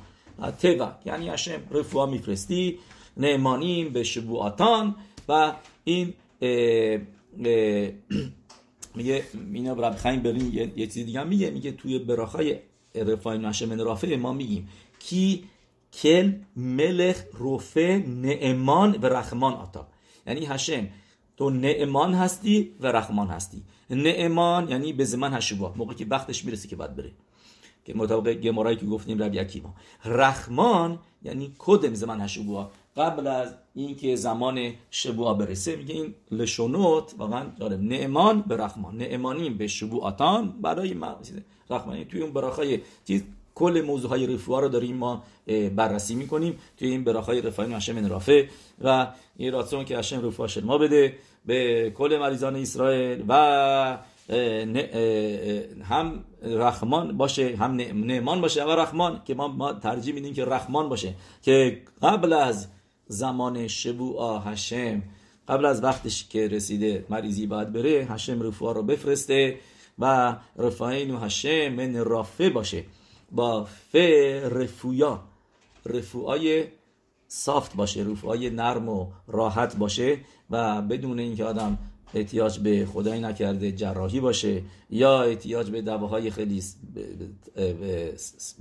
توا 0.62 0.92
یعنی 1.06 1.30
اشم 1.30 1.62
رفوا 1.72 2.06
میفرستی 2.06 2.80
نعمانیم 3.18 3.94
به 3.94 4.04
شبوعاتان 4.04 4.96
و 5.30 5.54
این 5.84 6.14
میگه 8.96 9.24
اینا 9.54 9.74
رب 9.74 9.96
خیم 9.96 10.20
بریم 10.22 10.54
یه, 10.54 10.72
یه 10.76 10.88
چیز 10.88 11.06
دیگه 11.06 11.24
میگه. 11.24 11.50
میگه 11.50 11.72
توی 11.72 12.00
براخای 12.00 12.60
رفای 12.96 13.38
نشم 13.38 13.82
رافه 13.82 14.16
ما 14.16 14.34
میگیم 14.34 14.70
کی 15.00 15.44
کل 15.94 16.32
ملخ 16.56 17.24
رفه 17.42 18.04
نعمان 18.08 18.92
و 19.02 19.06
رحمان 19.06 19.54
آتا. 19.54 19.88
یعنی 20.28 20.46
هشم 20.46 20.88
تو 21.38 21.50
نعمان 21.50 22.13
هستی 22.13 22.72
و 22.80 22.88
رحمان 22.88 23.28
هستی. 23.28 23.63
نعمان 23.89 24.69
یعنی 24.69 24.93
به 24.93 25.06
زمان 25.06 25.34
هشبا 25.34 25.74
موقعی 25.78 25.96
که 25.96 26.06
وقتش 26.10 26.46
می‌رسه 26.46 26.67
که 26.67 26.76
باید 26.76 26.96
بره. 26.96 27.12
که 27.86 27.93
مطابق 27.93 28.34
گمارایی 28.34 28.78
که 28.78 28.86
گفتیم 28.86 29.24
ربی 29.24 29.39
اکیما 29.39 29.74
رحمان 30.06 31.00
یعنی 31.24 31.54
کدم 31.60 31.93
زمان 31.93 32.22
هشبا 32.22 32.72
قبل 32.98 33.28
از 33.28 33.56
اینکه 33.76 34.15
زمان 34.15 34.74
شبوع 34.91 35.38
برسه 35.38 35.76
میگه 35.76 35.96
این 35.96 36.13
لشونوت 36.32 37.13
واقعا 37.17 37.46
داره 37.60 37.78
نعمان 37.78 38.41
به 38.41 38.58
رحمان. 38.58 38.98
نعمانیم 38.98 39.58
به 39.58 39.67
شبوعاتان 39.67 40.62
برای 40.62 40.96
رحمانی 41.69 42.06
توی 42.06 42.22
اون 42.22 42.34
براخای 42.34 42.80
چیز 43.06 43.24
کل 43.56 43.84
موضوع 43.88 44.10
های 44.10 44.28
رفوها 44.28 44.60
رو 44.60 44.70
داریم 44.70 44.98
ما 44.98 45.24
بررسی 45.76 46.16
می‌کنیم 46.16 46.60
توی 46.78 46.88
این 46.88 47.04
براخای 47.04 47.42
رفای 47.42 47.74
هشم 47.74 48.06
رافه 48.06 48.50
و 48.84 49.08
این 49.38 49.54
راتون 49.54 49.86
که 49.86 49.98
هشم 49.98 50.28
رفوها 50.28 50.48
ما 50.63 50.78
بده 50.78 51.16
به 51.46 51.89
کل 51.98 52.18
مریضان 52.22 52.56
اسرائیل 52.56 53.24
و 53.28 53.34
هم 55.84 56.24
رحمان 56.44 57.18
باشه 57.18 57.56
هم 57.56 57.72
نعمان 58.06 58.42
باشه 58.42 58.63
و 58.63 58.70
رحمان 58.70 59.22
که 59.26 59.34
ما, 59.34 59.48
ما 59.48 59.74
ترجیح 59.74 60.13
میدیم 60.13 60.34
که 60.34 60.46
رحمان 60.46 60.89
باشه 60.89 61.13
که 61.42 61.82
قبل 62.02 62.34
از 62.34 62.68
زمان 63.08 63.68
شبوع 63.68 64.42
هشم 64.46 65.02
قبل 65.48 65.66
از 65.66 65.84
وقتش 65.84 66.28
که 66.28 66.48
رسیده 66.48 67.06
مریضی 67.10 67.48
باید 67.48 67.74
بره 67.74 68.08
هشم 68.10 68.42
رفوها 68.42 68.72
رو 68.72 68.84
بفرسته 68.84 69.58
و 70.00 70.36
رفاین 70.58 71.12
و 71.12 71.20
هشم 71.20 71.70
من 71.70 72.06
رافه 72.06 72.50
باشه. 72.50 72.84
با 73.34 73.63
ف 73.63 73.96
رفویا 74.52 75.24
رفوهای 75.86 76.65
سافت 77.28 77.76
باشه 77.76 78.02
رفوهای 78.02 78.50
نرم 78.50 78.89
و 78.89 79.08
راحت 79.28 79.76
باشه 79.76 80.17
و 80.50 80.82
بدون 80.82 81.19
اینکه 81.19 81.43
آدم 81.43 81.78
احتیاج 82.13 82.60
به 82.60 82.86
خدای 82.86 83.19
نکرده 83.19 83.72
جراحی 83.72 84.19
باشه 84.19 84.62
یا 84.89 85.24
احتیاج 85.24 85.69
به 85.69 85.82
دواهای 85.82 86.32
خیلی 86.32 86.63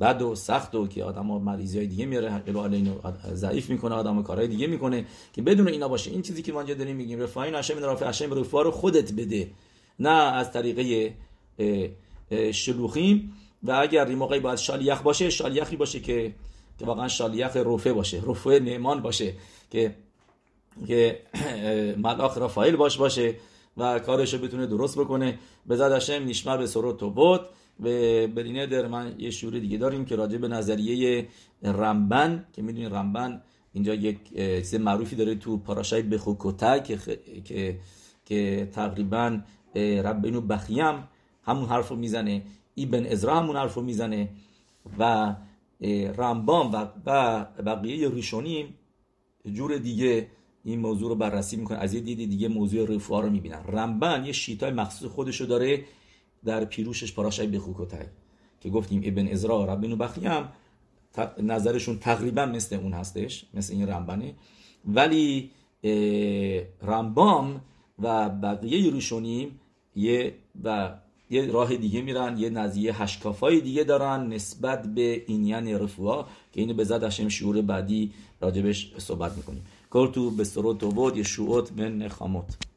بد 0.01 0.23
و 0.23 0.35
سخت 0.35 0.75
و 0.75 0.89
که 0.89 1.05
آدم 1.05 1.27
ها 1.27 1.39
مریضی 1.39 1.79
های 1.79 1.87
دیگه 1.87 2.07
میاره 2.07 2.43
ضعیف 3.35 3.71
می‌کنه 3.71 3.95
آدم 3.95 4.15
ها 4.15 4.23
کارهای 4.23 4.49
دیگه 4.49 4.67
می‌کنه 4.67 5.07
که 5.33 5.43
بدون 5.43 5.69
اینا 5.69 5.89
باشه. 5.89 6.11
این 6.11 6.23
چیزی 6.23 6.43
که 6.43 6.53
ما 6.53 6.61
اینجا 6.61 6.75
داریم 6.75 6.97
میگیم 6.97 7.21
رفاهی 7.21 7.51
نشه 7.51 7.75
من 7.75 7.83
رفع 7.83 8.09
هشم 8.09 8.31
رو 8.31 8.71
خودت 8.71 9.13
بده. 9.13 9.51
نه 9.99 10.11
از 10.11 10.53
طریقه 10.53 11.15
شلوخیم 12.53 13.33
و 13.63 13.71
اگر 13.71 14.07
این 14.07 14.19
موقعی 14.19 14.41
باید 14.41 14.59
شالیخ 14.59 15.03
باشه 15.03 15.31
شالیخی 15.31 15.77
باشه 15.77 16.01
که 16.01 16.35
که 16.79 16.87
واقعا 16.87 17.09
شالیخ 17.09 17.57
روفه 17.57 17.93
باشه 17.93 18.21
روفه 18.21 18.61
نعمان 18.65 19.03
باشه 19.03 19.35
که 19.71 19.95
که 20.87 21.21
ملاخ 21.97 22.39
رافائیل 22.39 22.77
باش 22.77 22.99
باشه 22.99 23.35
و 23.77 23.99
کارش 23.99 24.35
رو 24.35 24.41
بتونه 24.41 24.67
درست 24.67 24.99
بکنه. 24.99 25.39
به 25.67 25.77
زد 25.77 25.93
هشم 25.93 26.23
نیشمر 26.23 26.57
به 26.57 26.67
سرود 26.67 26.97
تو 26.97 27.11
بود. 27.11 27.41
به 27.81 28.27
برینه 28.27 28.67
در 28.67 28.87
من 28.87 29.15
یه 29.19 29.31
شوری 29.31 29.61
دیگه 29.61 29.79
داریم 29.79 30.05
که 30.05 30.17
راجع 30.17 30.39
به 30.39 30.49
نظریه 30.49 31.29
رمبن 31.63 32.47
که 32.53 32.63
می‌دونی 32.63 32.87
رمبن 32.87 33.43
اینجا 33.73 33.95
یک 33.95 34.19
چیز 34.37 34.75
معروفی 34.75 35.17
داره 35.17 35.35
تو 35.35 35.59
پاراشای 35.59 36.03
بخوکوتا 36.03 36.79
که, 36.79 36.99
که 37.45 37.79
که 38.25 38.69
تقریبا 38.73 39.39
ربینو 39.77 40.41
بخیم 40.41 41.09
همون 41.45 41.69
حرف 41.69 41.93
می‌زنه. 41.93 42.43
ایبن 42.75 43.07
ازرا 43.07 43.37
همون 43.41 43.57
حرف 43.57 43.75
رو 43.75 43.83
می‌زنه 43.83 44.29
و 44.99 45.35
رمبان 46.17 46.91
و, 47.07 47.45
بقیه 47.67 48.09
ریشونیم 48.09 48.75
جور 49.53 49.79
دیگه 49.79 50.27
این 50.65 50.81
موضوع 50.81 51.09
رو 51.09 51.15
بررسی 51.15 51.57
می‌کنه. 51.57 51.79
از 51.79 51.95
یه 51.95 52.01
دیدی 52.01 52.27
دیگه 52.27 52.49
موضوع 52.49 52.95
رفوها 52.95 53.21
رو 53.21 53.31
می‌بینن. 53.31 53.63
رمبن 53.69 54.25
یه 54.25 54.33
شیتای 54.33 54.71
مخصوص 54.71 55.11
خودشو 55.11 55.45
داره 55.45 55.85
در 56.45 56.65
پیروشش 56.65 57.13
پاراشای 57.13 57.47
بخوکوتای 57.47 58.07
که 58.61 58.71
گفتیم 58.71 59.01
ابن 59.05 59.29
ازرا 59.29 59.59
و 59.59 59.67
ربین 59.67 59.93
و 59.93 60.07
هم 60.07 60.49
نظرشون 61.43 61.99
تقریبا 61.99 62.47
مثل 62.47 62.77
اون 62.77 62.93
هستش 62.93 63.47
مثل 63.55 63.75
این 63.75 63.89
رمبنه 63.89 64.35
ولی 64.85 65.51
رمبام 66.83 67.61
و 67.99 68.29
بقیه 68.29 68.91
روشونیم 68.91 69.61
یه 69.97 70.35
و 70.65 70.95
یه 71.33 71.51
راه 71.51 71.77
دیگه 71.77 72.03
میرن 72.03 72.39
یه 72.39 72.51
نظیه 72.51 73.03
هشکافای 73.03 73.61
دیگه 73.61 73.85
دارن 73.85 74.27
نسبت 74.27 74.95
به 74.95 75.25
اینیان 75.27 75.69
رفوها 75.69 76.29
که 76.53 76.61
اینو 76.61 76.75
به 76.75 76.85
زد 76.85 77.03
هشم 77.05 77.29
شعور 77.29 77.63
بعدی 77.63 78.13
راجبش 78.41 78.93
صحبت 78.99 79.37
می‌کنیم. 79.37 79.65
کارتو 79.91 80.31
به 80.31 80.45
سروت 80.45 80.83
و 80.83 80.89
بود 80.89 81.17
یه 81.17 81.23
شعوت 81.23 81.73
من 81.73 82.09
خاموت. 82.09 82.72